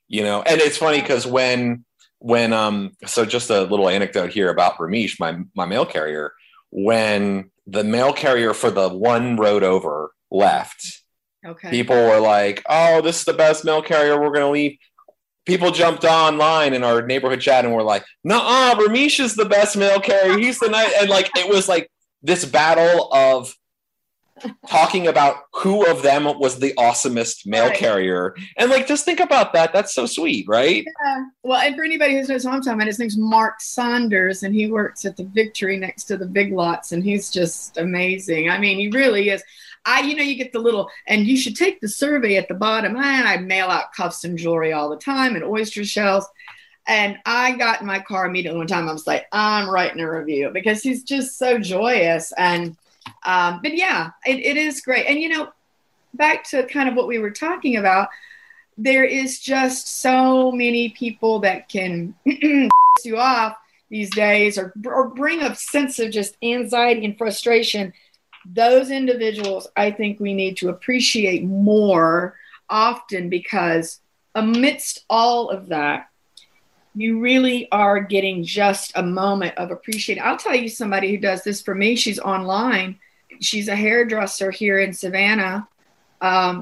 you 0.07 0.23
know 0.23 0.41
and 0.43 0.61
it's 0.61 0.77
funny 0.77 1.01
because 1.01 1.25
when 1.25 1.83
when 2.19 2.53
um 2.53 2.91
so 3.05 3.25
just 3.25 3.49
a 3.49 3.61
little 3.63 3.89
anecdote 3.89 4.31
here 4.31 4.49
about 4.49 4.77
ramesh 4.77 5.19
my 5.19 5.37
my 5.55 5.65
mail 5.65 5.85
carrier 5.85 6.33
when 6.71 7.51
the 7.67 7.83
mail 7.83 8.13
carrier 8.13 8.53
for 8.53 8.71
the 8.71 8.89
one 8.89 9.35
road 9.37 9.63
over 9.63 10.11
left 10.31 11.03
Okay. 11.45 11.69
people 11.71 11.95
were 11.95 12.19
like, 12.21 12.63
"Oh, 12.69 13.01
this 13.01 13.19
is 13.19 13.25
the 13.25 13.33
best 13.33 13.65
mail 13.65 13.81
carrier. 13.81 14.19
We're 14.19 14.31
going 14.31 14.45
to 14.45 14.49
leave." 14.49 14.77
People 15.45 15.71
jumped 15.71 16.05
online 16.05 16.73
in 16.73 16.85
our 16.85 17.01
neighborhood 17.01 17.41
chat 17.41 17.65
and 17.65 17.73
were 17.73 17.83
like, 17.83 18.05
"Nah, 18.23 18.75
Ramesh 18.75 19.19
is 19.19 19.35
the 19.35 19.43
best 19.43 19.75
mail 19.75 19.99
carrier. 19.99 20.37
He's 20.37 20.59
the 20.59 20.69
night." 20.69 20.93
And 20.99 21.09
like, 21.09 21.29
it 21.37 21.49
was 21.49 21.67
like 21.67 21.91
this 22.21 22.45
battle 22.45 23.11
of 23.11 23.53
talking 24.67 25.07
about 25.07 25.43
who 25.53 25.85
of 25.85 26.01
them 26.01 26.25
was 26.39 26.59
the 26.59 26.73
awesomest 26.77 27.45
mail 27.45 27.67
Right. 27.67 27.77
carrier. 27.77 28.35
And 28.57 28.69
like, 28.69 28.87
just 28.87 29.05
think 29.05 29.19
about 29.19 29.53
that. 29.53 29.73
That's 29.73 29.93
so 29.93 30.05
sweet, 30.05 30.47
right? 30.47 30.85
Yeah. 31.05 31.25
Well, 31.43 31.59
and 31.61 31.75
for 31.75 31.83
anybody 31.83 32.13
who 32.13 32.25
knows 32.27 32.43
who 32.43 32.49
I'm 32.49 32.61
talking 32.61 32.73
about, 32.73 32.87
his 32.87 32.99
name's 32.99 33.17
Mark 33.17 33.61
Saunders, 33.61 34.43
and 34.43 34.53
he 34.53 34.69
works 34.71 35.05
at 35.05 35.17
the 35.17 35.25
Victory 35.25 35.77
next 35.77 36.05
to 36.05 36.17
the 36.17 36.25
Big 36.25 36.51
Lots, 36.53 36.91
and 36.91 37.03
he's 37.03 37.29
just 37.31 37.77
amazing. 37.77 38.49
I 38.49 38.57
mean, 38.57 38.77
he 38.77 38.89
really 38.89 39.29
is. 39.29 39.43
I, 39.85 40.01
you 40.01 40.15
know, 40.15 40.23
you 40.23 40.35
get 40.35 40.53
the 40.53 40.59
little, 40.59 40.89
and 41.07 41.27
you 41.27 41.35
should 41.37 41.57
take 41.57 41.81
the 41.81 41.89
survey 41.89 42.37
at 42.37 42.47
the 42.47 42.53
bottom. 42.53 42.95
And 42.95 43.27
I 43.27 43.37
mail 43.37 43.67
out 43.67 43.91
cuffs 43.93 44.23
and 44.23 44.37
jewelry 44.37 44.71
all 44.71 44.89
the 44.89 44.97
time, 44.97 45.35
and 45.35 45.43
oyster 45.43 45.83
shells. 45.83 46.25
And 46.87 47.17
I 47.25 47.53
got 47.53 47.79
in 47.81 47.87
my 47.87 47.99
car 47.99 48.25
immediately 48.25 48.57
one 48.57 48.67
time. 48.67 48.89
I 48.89 48.93
was 48.93 49.07
like, 49.07 49.25
I'm 49.31 49.69
writing 49.69 50.01
a 50.01 50.11
review 50.11 50.51
because 50.53 50.81
he's 50.81 51.03
just 51.03 51.37
so 51.37 51.57
joyous. 51.57 52.33
And, 52.37 52.75
um, 53.25 53.59
but 53.61 53.75
yeah, 53.75 54.11
it, 54.25 54.39
it 54.39 54.57
is 54.57 54.81
great. 54.81 55.05
And 55.07 55.19
you 55.19 55.29
know, 55.29 55.51
back 56.13 56.43
to 56.49 56.65
kind 56.65 56.89
of 56.89 56.95
what 56.95 57.07
we 57.07 57.19
were 57.19 57.31
talking 57.31 57.77
about 57.77 58.09
there 58.77 59.03
is 59.03 59.39
just 59.39 60.01
so 60.01 60.51
many 60.51 60.89
people 60.89 61.39
that 61.39 61.69
can 61.69 62.15
you 62.25 63.17
off 63.17 63.55
these 63.89 64.09
days 64.09 64.57
or, 64.57 64.73
or 64.85 65.09
bring 65.09 65.41
a 65.41 65.55
sense 65.55 65.99
of 65.99 66.11
just 66.11 66.37
anxiety 66.41 67.05
and 67.05 67.17
frustration. 67.17 67.93
Those 68.45 68.91
individuals 68.91 69.67
i 69.77 69.89
think 69.89 70.19
we 70.19 70.33
need 70.33 70.57
to 70.57 70.67
appreciate 70.67 71.45
more 71.45 72.35
often 72.69 73.29
because 73.29 74.01
amidst 74.35 75.05
all 75.09 75.49
of 75.49 75.67
that 75.67 76.09
you 76.95 77.19
really 77.19 77.71
are 77.71 78.01
getting 78.01 78.43
just 78.43 78.91
a 78.95 79.01
moment 79.01 79.57
of 79.57 79.71
appreciation. 79.71 80.21
I'll 80.23 80.37
tell 80.37 80.55
you 80.55 80.69
somebody 80.69 81.09
who 81.09 81.17
does 81.17 81.43
this 81.43 81.61
for 81.61 81.73
me. 81.73 81.95
She's 81.95 82.19
online 82.19 82.99
she's 83.41 83.67
a 83.67 83.75
hairdresser 83.75 84.51
here 84.51 84.79
in 84.79 84.93
savannah 84.93 85.67
um, 86.23 86.61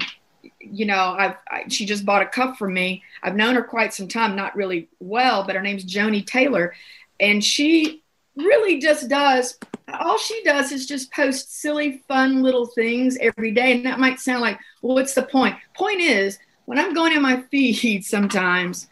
you 0.60 0.84
know, 0.84 1.14
I've 1.18 1.36
I, 1.48 1.64
she 1.68 1.86
just 1.86 2.04
bought 2.04 2.22
a 2.22 2.26
cup 2.26 2.58
for 2.58 2.68
me. 2.68 3.02
I've 3.22 3.36
known 3.36 3.54
her 3.54 3.62
quite 3.62 3.94
some 3.94 4.08
time, 4.08 4.36
not 4.36 4.56
really 4.56 4.88
well, 4.98 5.44
but 5.44 5.54
her 5.54 5.62
name's 5.62 5.84
Joni 5.84 6.26
Taylor, 6.26 6.74
and 7.20 7.42
she 7.42 8.02
really 8.36 8.80
just 8.80 9.08
does. 9.08 9.58
All 9.92 10.18
she 10.18 10.42
does 10.42 10.72
is 10.72 10.86
just 10.86 11.12
post 11.12 11.60
silly, 11.60 12.02
fun 12.08 12.42
little 12.42 12.66
things 12.66 13.16
every 13.20 13.52
day, 13.52 13.72
and 13.72 13.86
that 13.86 14.00
might 14.00 14.18
sound 14.18 14.40
like, 14.40 14.58
well, 14.82 14.96
what's 14.96 15.14
the 15.14 15.22
point? 15.22 15.56
Point 15.76 16.00
is, 16.00 16.38
when 16.64 16.78
I'm 16.78 16.92
going 16.92 17.12
in 17.12 17.22
my 17.22 17.42
feed, 17.50 18.04
sometimes 18.04 18.88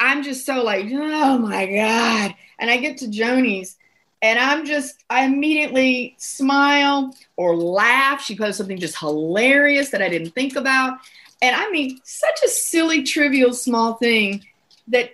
I'm 0.00 0.24
just 0.24 0.44
so 0.44 0.62
like, 0.64 0.86
oh 0.90 1.38
my 1.38 1.66
god, 1.66 2.34
and 2.58 2.68
I 2.68 2.78
get 2.78 2.98
to 2.98 3.06
Joni's. 3.06 3.76
And 4.20 4.38
I'm 4.38 4.66
just, 4.66 5.04
I 5.08 5.24
immediately 5.24 6.16
smile 6.18 7.14
or 7.36 7.56
laugh. 7.56 8.22
She 8.22 8.36
posts 8.36 8.58
something 8.58 8.78
just 8.78 8.98
hilarious 8.98 9.90
that 9.90 10.02
I 10.02 10.08
didn't 10.08 10.30
think 10.30 10.56
about. 10.56 10.98
And 11.40 11.54
I 11.54 11.70
mean, 11.70 12.00
such 12.02 12.40
a 12.44 12.48
silly, 12.48 13.04
trivial, 13.04 13.52
small 13.52 13.94
thing 13.94 14.44
that 14.88 15.10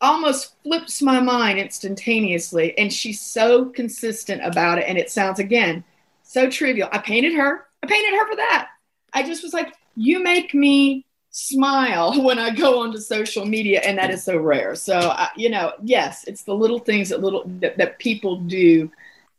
almost 0.00 0.54
flips 0.62 1.00
my 1.00 1.20
mind 1.20 1.58
instantaneously. 1.58 2.76
And 2.76 2.92
she's 2.92 3.20
so 3.20 3.66
consistent 3.66 4.44
about 4.44 4.78
it. 4.78 4.86
And 4.88 4.98
it 4.98 5.10
sounds, 5.10 5.38
again, 5.38 5.84
so 6.22 6.50
trivial. 6.50 6.88
I 6.90 6.98
painted 6.98 7.34
her. 7.34 7.66
I 7.82 7.86
painted 7.86 8.18
her 8.18 8.30
for 8.30 8.36
that. 8.36 8.68
I 9.12 9.22
just 9.22 9.42
was 9.42 9.52
like, 9.52 9.74
you 9.94 10.22
make 10.22 10.54
me 10.54 11.04
smile 11.30 12.22
when 12.24 12.38
I 12.38 12.50
go 12.50 12.80
onto 12.80 12.98
social 12.98 13.44
media, 13.44 13.80
and 13.80 13.98
that 13.98 14.10
is 14.10 14.24
so 14.24 14.36
rare. 14.36 14.74
So, 14.74 14.98
I, 14.98 15.28
you 15.36 15.50
know, 15.50 15.72
yes, 15.82 16.24
it's 16.26 16.42
the 16.42 16.54
little 16.54 16.78
things 16.78 17.08
that 17.08 17.20
little 17.20 17.44
that, 17.60 17.78
that 17.78 17.98
people 17.98 18.36
do 18.36 18.90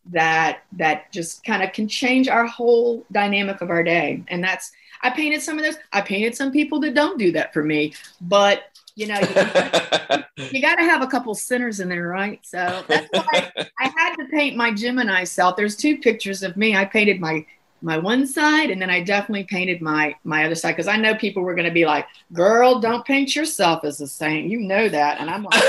that 0.07 0.63
that 0.73 1.11
just 1.11 1.43
kind 1.43 1.61
of 1.61 1.73
can 1.73 1.87
change 1.87 2.27
our 2.27 2.45
whole 2.45 3.05
dynamic 3.11 3.61
of 3.61 3.69
our 3.69 3.83
day. 3.83 4.23
And 4.29 4.43
that's 4.43 4.71
I 5.03 5.09
painted 5.09 5.41
some 5.41 5.57
of 5.57 5.63
those. 5.63 5.77
I 5.93 6.01
painted 6.01 6.35
some 6.35 6.51
people 6.51 6.79
that 6.81 6.93
don't 6.93 7.19
do 7.19 7.31
that 7.33 7.53
for 7.53 7.63
me, 7.63 7.93
but 8.21 8.63
you 8.95 9.07
know, 9.07 9.19
you, 9.19 10.45
you 10.51 10.61
got 10.61 10.75
to 10.75 10.83
have 10.83 11.01
a 11.01 11.07
couple 11.07 11.33
sinners 11.33 11.79
in 11.79 11.89
there, 11.89 12.07
right? 12.07 12.39
So 12.43 12.83
that's 12.87 13.07
why 13.11 13.51
I 13.79 13.91
had 13.95 14.15
to 14.17 14.25
paint 14.31 14.57
my 14.57 14.73
Gemini 14.73 15.23
self. 15.23 15.55
There's 15.55 15.75
two 15.75 15.97
pictures 15.97 16.43
of 16.43 16.57
me. 16.57 16.75
I 16.75 16.85
painted 16.85 17.19
my 17.19 17.45
my 17.81 17.97
one 17.97 18.27
side, 18.27 18.69
and 18.69 18.81
then 18.81 18.89
I 18.89 19.01
definitely 19.01 19.43
painted 19.45 19.81
my 19.81 20.15
my 20.23 20.45
other 20.45 20.55
side 20.55 20.73
because 20.73 20.87
I 20.87 20.97
know 20.97 21.15
people 21.15 21.43
were 21.43 21.55
going 21.55 21.67
to 21.67 21.73
be 21.73 21.85
like, 21.85 22.07
"Girl, 22.33 22.79
don't 22.79 23.05
paint 23.05 23.35
yourself 23.35 23.83
as 23.83 24.01
a 24.01 24.07
saint." 24.07 24.49
You 24.49 24.59
know 24.59 24.87
that, 24.89 25.19
and 25.19 25.29
I'm 25.29 25.43
like, 25.43 25.63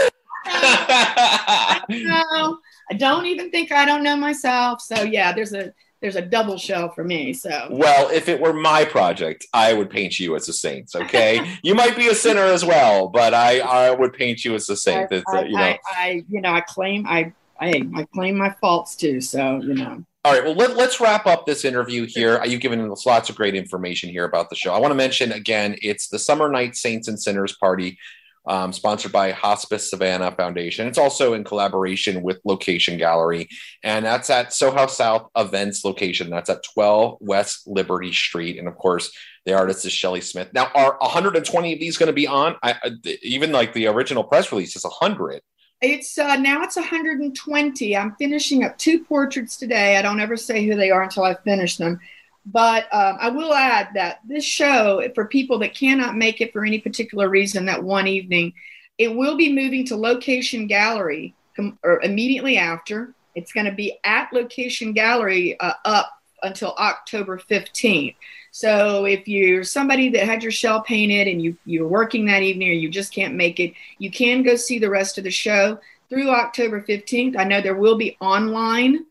"No, 1.88 2.58
I 2.90 2.94
don't 2.96 3.26
even 3.26 3.50
think 3.50 3.72
I 3.72 3.84
don't 3.84 4.02
know 4.02 4.16
myself." 4.16 4.80
So 4.82 5.02
yeah, 5.02 5.32
there's 5.32 5.52
a 5.52 5.72
there's 6.02 6.16
a 6.16 6.22
double 6.22 6.58
shell 6.58 6.90
for 6.90 7.04
me. 7.04 7.32
So 7.32 7.68
well, 7.70 8.10
if 8.10 8.28
it 8.28 8.40
were 8.40 8.52
my 8.52 8.84
project, 8.84 9.46
I 9.54 9.72
would 9.72 9.88
paint 9.88 10.18
you 10.18 10.36
as 10.36 10.48
a 10.48 10.52
saint. 10.52 10.90
Okay, 10.94 11.56
you 11.62 11.74
might 11.74 11.96
be 11.96 12.08
a 12.08 12.14
sinner 12.14 12.42
as 12.42 12.64
well, 12.64 13.08
but 13.08 13.32
I 13.32 13.60
I 13.60 13.90
would 13.90 14.12
paint 14.12 14.44
you 14.44 14.54
as 14.54 14.68
a 14.68 14.76
saint. 14.76 15.10
I, 15.12 15.22
uh, 15.32 15.42
you 15.44 15.56
know. 15.56 15.62
I, 15.62 15.78
I 15.96 16.24
you 16.28 16.40
know 16.40 16.52
I 16.52 16.60
claim 16.60 17.06
I 17.06 17.32
I 17.58 17.82
I 17.94 18.04
claim 18.12 18.36
my 18.36 18.50
faults 18.60 18.96
too. 18.96 19.20
So 19.20 19.60
you 19.62 19.74
know. 19.74 20.04
All 20.24 20.32
right, 20.32 20.44
well, 20.44 20.54
let, 20.54 20.76
let's 20.76 21.00
wrap 21.00 21.26
up 21.26 21.46
this 21.46 21.64
interview 21.64 22.06
here. 22.06 22.40
You've 22.44 22.60
given 22.60 22.88
us 22.92 23.04
lots 23.04 23.28
of 23.28 23.34
great 23.34 23.56
information 23.56 24.08
here 24.08 24.24
about 24.24 24.50
the 24.50 24.56
show. 24.56 24.72
I 24.72 24.78
want 24.78 24.92
to 24.92 24.96
mention 24.96 25.32
again, 25.32 25.74
it's 25.82 26.06
the 26.06 26.18
Summer 26.18 26.48
Night 26.48 26.76
Saints 26.76 27.08
and 27.08 27.20
Sinners 27.20 27.56
Party, 27.56 27.98
um, 28.46 28.72
sponsored 28.72 29.10
by 29.10 29.32
Hospice 29.32 29.90
Savannah 29.90 30.30
Foundation. 30.30 30.86
It's 30.86 30.98
also 30.98 31.34
in 31.34 31.42
collaboration 31.42 32.22
with 32.22 32.38
Location 32.44 32.98
Gallery, 32.98 33.48
and 33.82 34.04
that's 34.04 34.30
at 34.30 34.52
Soho 34.52 34.86
South 34.86 35.28
Events 35.36 35.84
location. 35.84 36.30
That's 36.30 36.50
at 36.50 36.62
12 36.72 37.16
West 37.20 37.66
Liberty 37.66 38.12
Street. 38.12 38.60
And 38.60 38.68
of 38.68 38.76
course, 38.76 39.12
the 39.44 39.54
artist 39.54 39.84
is 39.84 39.92
Shelley 39.92 40.20
Smith. 40.20 40.52
Now, 40.54 40.70
are 40.76 40.98
120 41.00 41.72
of 41.72 41.80
these 41.80 41.98
going 41.98 42.06
to 42.06 42.12
be 42.12 42.28
on? 42.28 42.54
I, 42.62 42.76
I, 42.80 43.18
even 43.22 43.50
like 43.50 43.72
the 43.72 43.88
original 43.88 44.22
press 44.22 44.52
release 44.52 44.76
is 44.76 44.84
100. 44.84 45.40
It's 45.82 46.16
uh, 46.16 46.36
now 46.36 46.62
it's 46.62 46.76
120. 46.76 47.96
I'm 47.96 48.14
finishing 48.14 48.62
up 48.62 48.78
two 48.78 49.02
portraits 49.04 49.56
today. 49.56 49.96
I 49.96 50.02
don't 50.02 50.20
ever 50.20 50.36
say 50.36 50.64
who 50.64 50.76
they 50.76 50.92
are 50.92 51.02
until 51.02 51.24
I 51.24 51.34
finish 51.34 51.76
them. 51.76 51.98
But 52.46 52.84
um, 52.92 53.18
I 53.20 53.28
will 53.30 53.52
add 53.52 53.88
that 53.94 54.20
this 54.24 54.44
show, 54.44 55.02
for 55.14 55.26
people 55.26 55.58
that 55.58 55.74
cannot 55.74 56.16
make 56.16 56.40
it 56.40 56.52
for 56.52 56.64
any 56.64 56.80
particular 56.80 57.28
reason 57.28 57.66
that 57.66 57.82
one 57.82 58.06
evening, 58.06 58.52
it 58.96 59.14
will 59.14 59.36
be 59.36 59.52
moving 59.52 59.84
to 59.86 59.96
Location 59.96 60.68
Gallery 60.68 61.34
com- 61.56 61.78
or 61.82 62.00
immediately 62.02 62.58
after. 62.58 63.14
It's 63.34 63.52
going 63.52 63.66
to 63.66 63.72
be 63.72 63.98
at 64.04 64.32
Location 64.32 64.92
Gallery 64.92 65.58
uh, 65.58 65.74
up 65.84 66.12
until 66.44 66.74
October 66.78 67.38
15th. 67.38 68.14
So 68.52 69.06
if 69.06 69.26
you're 69.26 69.64
somebody 69.64 70.10
that 70.10 70.26
had 70.26 70.42
your 70.42 70.52
shell 70.52 70.82
painted 70.82 71.26
and 71.26 71.42
you 71.42 71.56
you're 71.64 71.88
working 71.88 72.26
that 72.26 72.42
evening 72.42 72.68
or 72.68 72.72
you 72.72 72.90
just 72.90 73.12
can't 73.12 73.34
make 73.34 73.58
it, 73.58 73.72
you 73.98 74.10
can 74.10 74.42
go 74.42 74.56
see 74.56 74.78
the 74.78 74.90
rest 74.90 75.16
of 75.16 75.24
the 75.24 75.30
show 75.30 75.80
through 76.10 76.28
October 76.28 76.82
15th. 76.82 77.38
I 77.38 77.44
know 77.44 77.62
there 77.62 77.74
will 77.74 77.96
be 77.96 78.18
online 78.20 79.06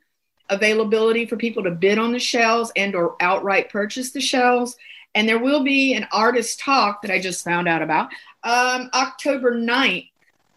availability 0.49 1.25
for 1.25 1.38
people 1.38 1.63
to 1.63 1.71
bid 1.71 1.97
on 1.97 2.12
the 2.12 2.19
shells 2.19 2.71
and 2.75 2.93
or 2.93 3.15
outright 3.19 3.69
purchase 3.69 4.12
the 4.12 4.21
shells. 4.21 4.77
And 5.15 5.27
there 5.27 5.39
will 5.39 5.63
be 5.63 5.95
an 5.95 6.08
artist 6.12 6.60
talk 6.60 7.01
that 7.01 7.10
I 7.10 7.19
just 7.19 7.43
found 7.43 7.67
out 7.67 7.82
about. 7.82 8.12
Um, 8.43 8.91
October 8.93 9.56
9th, 9.56 10.10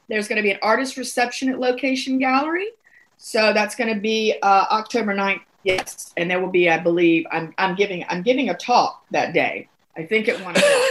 there's 0.08 0.28
going 0.28 0.36
to 0.36 0.42
be 0.42 0.50
an 0.50 0.58
artist 0.62 0.98
reception 0.98 1.48
at 1.48 1.58
Location 1.58 2.18
Gallery. 2.18 2.68
So 3.16 3.54
that's 3.54 3.74
going 3.74 3.94
to 3.94 4.00
be 4.00 4.36
uh, 4.42 4.66
October 4.70 5.14
9th. 5.14 5.40
Yes, 5.64 6.12
and 6.18 6.30
there 6.30 6.40
will 6.40 6.50
be, 6.50 6.68
I 6.68 6.78
believe, 6.78 7.26
I'm, 7.32 7.54
I'm 7.56 7.74
giving 7.74 8.04
I'm 8.08 8.22
giving 8.22 8.50
a 8.50 8.54
talk 8.54 9.04
that 9.10 9.32
day. 9.32 9.68
I 9.96 10.04
think 10.04 10.28
at 10.28 10.40
one 10.44 10.54
o'clock. 10.56 10.84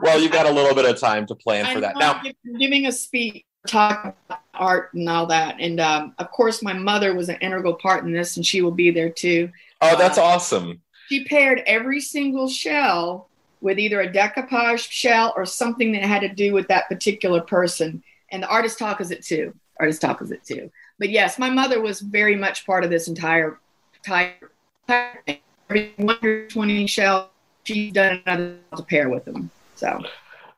well, 0.02 0.20
you've 0.20 0.32
got 0.32 0.46
a 0.46 0.50
little 0.50 0.74
bit 0.74 0.86
of 0.86 0.98
time 0.98 1.26
to 1.26 1.34
plan 1.34 1.72
for 1.72 1.80
that. 1.80 1.96
Now, 1.96 2.22
giving 2.58 2.86
a 2.86 2.92
speech, 2.92 3.44
talk 3.66 4.16
about 4.26 4.40
art 4.54 4.92
and 4.94 5.08
all 5.08 5.26
that, 5.26 5.60
and 5.60 5.78
um, 5.78 6.14
of 6.18 6.30
course, 6.32 6.62
my 6.62 6.72
mother 6.72 7.14
was 7.14 7.28
an 7.28 7.36
integral 7.36 7.74
part 7.74 8.04
in 8.04 8.12
this, 8.12 8.36
and 8.36 8.44
she 8.44 8.62
will 8.62 8.72
be 8.72 8.90
there 8.90 9.10
too. 9.10 9.50
Oh, 9.80 9.96
that's 9.96 10.18
uh, 10.18 10.24
awesome! 10.24 10.80
She 11.08 11.24
paired 11.24 11.62
every 11.66 12.00
single 12.00 12.48
shell 12.48 13.28
with 13.60 13.78
either 13.78 14.00
a 14.00 14.10
decoupage 14.12 14.90
shell 14.90 15.32
or 15.36 15.46
something 15.46 15.92
that 15.92 16.02
had 16.02 16.22
to 16.22 16.28
do 16.28 16.52
with 16.52 16.66
that 16.68 16.88
particular 16.88 17.42
person, 17.42 18.02
and 18.32 18.42
the 18.42 18.48
artist 18.48 18.78
talk 18.78 19.00
is 19.00 19.12
it 19.12 19.22
too 19.22 19.54
artist 19.82 20.00
it 20.30 20.44
too. 20.44 20.70
But 21.00 21.10
yes, 21.10 21.40
my 21.40 21.50
mother 21.50 21.80
was 21.80 22.00
very 22.00 22.36
much 22.36 22.64
part 22.64 22.84
of 22.84 22.90
this 22.90 23.08
entire 23.08 23.58
entire 23.96 24.52
thing. 24.86 25.38
Every 25.68 25.92
120 25.96 26.86
shell, 26.86 27.32
she's 27.64 27.92
done 27.92 28.22
another 28.24 28.58
to 28.76 28.82
pair 28.84 29.08
with 29.08 29.24
them. 29.24 29.50
So 29.74 30.00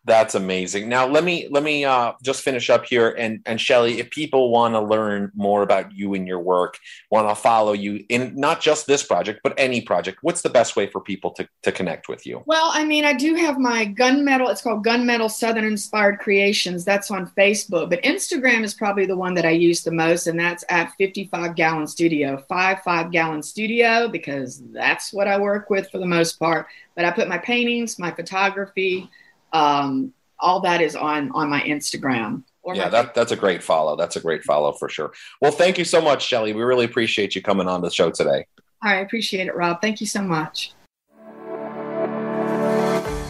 that's 0.06 0.34
amazing. 0.34 0.88
Now 0.88 1.06
let 1.06 1.24
me 1.24 1.48
let 1.50 1.62
me 1.62 1.84
uh, 1.84 2.12
just 2.22 2.42
finish 2.42 2.68
up 2.68 2.84
here 2.84 3.10
and 3.18 3.40
and 3.46 3.60
Shelley, 3.60 4.00
if 4.00 4.10
people 4.10 4.50
want 4.50 4.74
to 4.74 4.80
learn 4.80 5.32
more 5.34 5.62
about 5.62 5.94
you 5.94 6.14
and 6.14 6.28
your 6.28 6.40
work, 6.40 6.78
want 7.10 7.28
to 7.28 7.34
follow 7.34 7.72
you 7.72 8.04
in 8.08 8.34
not 8.36 8.60
just 8.60 8.86
this 8.86 9.02
project 9.02 9.40
but 9.42 9.54
any 9.56 9.80
project, 9.80 10.18
what's 10.22 10.42
the 10.42 10.50
best 10.50 10.76
way 10.76 10.86
for 10.86 11.00
people 11.00 11.30
to 11.32 11.48
to 11.62 11.72
connect 11.72 12.08
with 12.08 12.26
you? 12.26 12.42
Well, 12.46 12.70
I 12.72 12.84
mean, 12.84 13.04
I 13.04 13.14
do 13.14 13.34
have 13.34 13.58
my 13.58 13.86
gunmetal. 13.86 14.50
It's 14.50 14.62
called 14.62 14.84
Gunmetal 14.84 15.30
Southern 15.30 15.64
Inspired 15.64 16.18
Creations. 16.18 16.84
That's 16.84 17.10
on 17.10 17.30
Facebook, 17.36 17.88
but 17.88 18.02
Instagram 18.02 18.62
is 18.62 18.74
probably 18.74 19.06
the 19.06 19.16
one 19.16 19.34
that 19.34 19.46
I 19.46 19.50
use 19.50 19.82
the 19.82 19.90
most, 19.90 20.26
and 20.26 20.38
that's 20.38 20.64
at 20.68 20.92
55 20.98 21.54
Gallon 21.54 21.86
Studio, 21.86 22.44
five 22.48 22.82
five 22.82 23.10
gallon 23.10 23.42
studio, 23.42 24.08
because 24.08 24.62
that's 24.72 25.12
what 25.12 25.28
I 25.28 25.38
work 25.38 25.70
with 25.70 25.90
for 25.90 25.98
the 25.98 26.06
most 26.06 26.38
part. 26.38 26.66
But 26.94 27.04
I 27.04 27.10
put 27.10 27.28
my 27.28 27.38
paintings, 27.38 27.98
my 27.98 28.10
photography 28.10 29.10
um, 29.54 30.12
all 30.38 30.60
that 30.60 30.82
is 30.82 30.94
on 30.94 31.30
on 31.32 31.48
my 31.48 31.62
Instagram. 31.62 32.42
yeah, 32.66 32.88
that, 32.90 33.14
that's 33.14 33.32
a 33.32 33.36
great 33.36 33.62
follow. 33.62 33.96
That's 33.96 34.16
a 34.16 34.20
great 34.20 34.44
follow 34.44 34.72
for 34.72 34.90
sure. 34.90 35.12
Well, 35.40 35.52
thank 35.52 35.78
you 35.78 35.84
so 35.84 36.02
much, 36.02 36.26
Shelley. 36.26 36.52
We 36.52 36.62
really 36.62 36.84
appreciate 36.84 37.34
you 37.34 37.40
coming 37.40 37.68
on 37.68 37.80
the 37.80 37.90
show 37.90 38.10
today. 38.10 38.46
I 38.82 38.96
appreciate 38.96 39.46
it, 39.46 39.56
Rob. 39.56 39.80
Thank 39.80 40.00
you 40.00 40.06
so 40.06 40.22
much. 40.22 40.72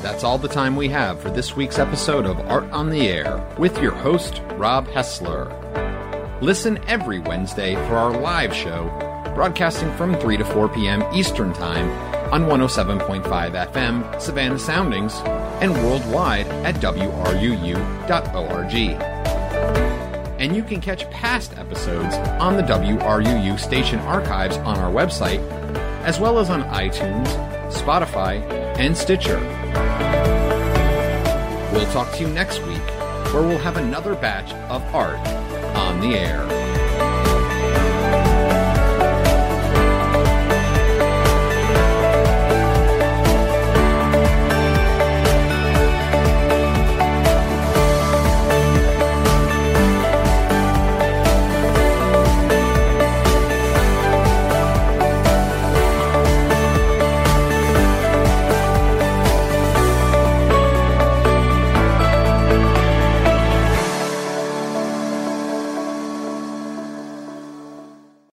That's 0.02 0.24
all 0.24 0.38
the 0.38 0.48
time 0.48 0.76
we 0.76 0.88
have 0.88 1.20
for 1.20 1.30
this 1.30 1.56
week's 1.56 1.78
episode 1.78 2.26
of 2.26 2.38
Art 2.40 2.70
on 2.70 2.90
the 2.90 3.08
Air 3.08 3.42
with 3.58 3.80
your 3.80 3.92
host, 3.92 4.42
Rob 4.56 4.86
Hessler. 4.88 5.50
Listen 6.42 6.78
every 6.86 7.20
Wednesday 7.20 7.74
for 7.74 7.96
our 7.96 8.20
live 8.20 8.52
show, 8.52 8.84
broadcasting 9.34 9.90
from 9.96 10.14
3 10.16 10.36
to 10.36 10.44
4 10.44 10.68
p.m. 10.68 11.02
Eastern 11.14 11.52
Time 11.54 11.88
on 12.32 12.42
107.5 12.42 13.24
FM, 13.72 14.20
Savannah 14.20 14.58
Soundings, 14.58 15.14
and 15.64 15.72
worldwide 15.82 16.46
at 16.66 16.74
WRUU.org. 16.74 18.74
And 20.38 20.54
you 20.54 20.62
can 20.62 20.82
catch 20.82 21.10
past 21.10 21.56
episodes 21.56 22.16
on 22.38 22.58
the 22.58 22.62
WRUU 22.62 23.58
station 23.58 23.98
archives 24.00 24.58
on 24.58 24.78
our 24.78 24.92
website, 24.92 25.40
as 26.02 26.20
well 26.20 26.38
as 26.38 26.50
on 26.50 26.64
iTunes, 26.64 27.28
Spotify, 27.72 28.42
and 28.78 28.94
Stitcher. 28.94 29.40
We'll 31.72 31.90
talk 31.92 32.12
to 32.16 32.20
you 32.20 32.28
next 32.28 32.58
week, 32.66 32.84
where 33.32 33.42
we'll 33.42 33.56
have 33.56 33.78
another 33.78 34.14
batch 34.14 34.52
of 34.68 34.82
art 34.94 35.18
on 35.76 36.00
the 36.00 36.14
air. 36.14 36.73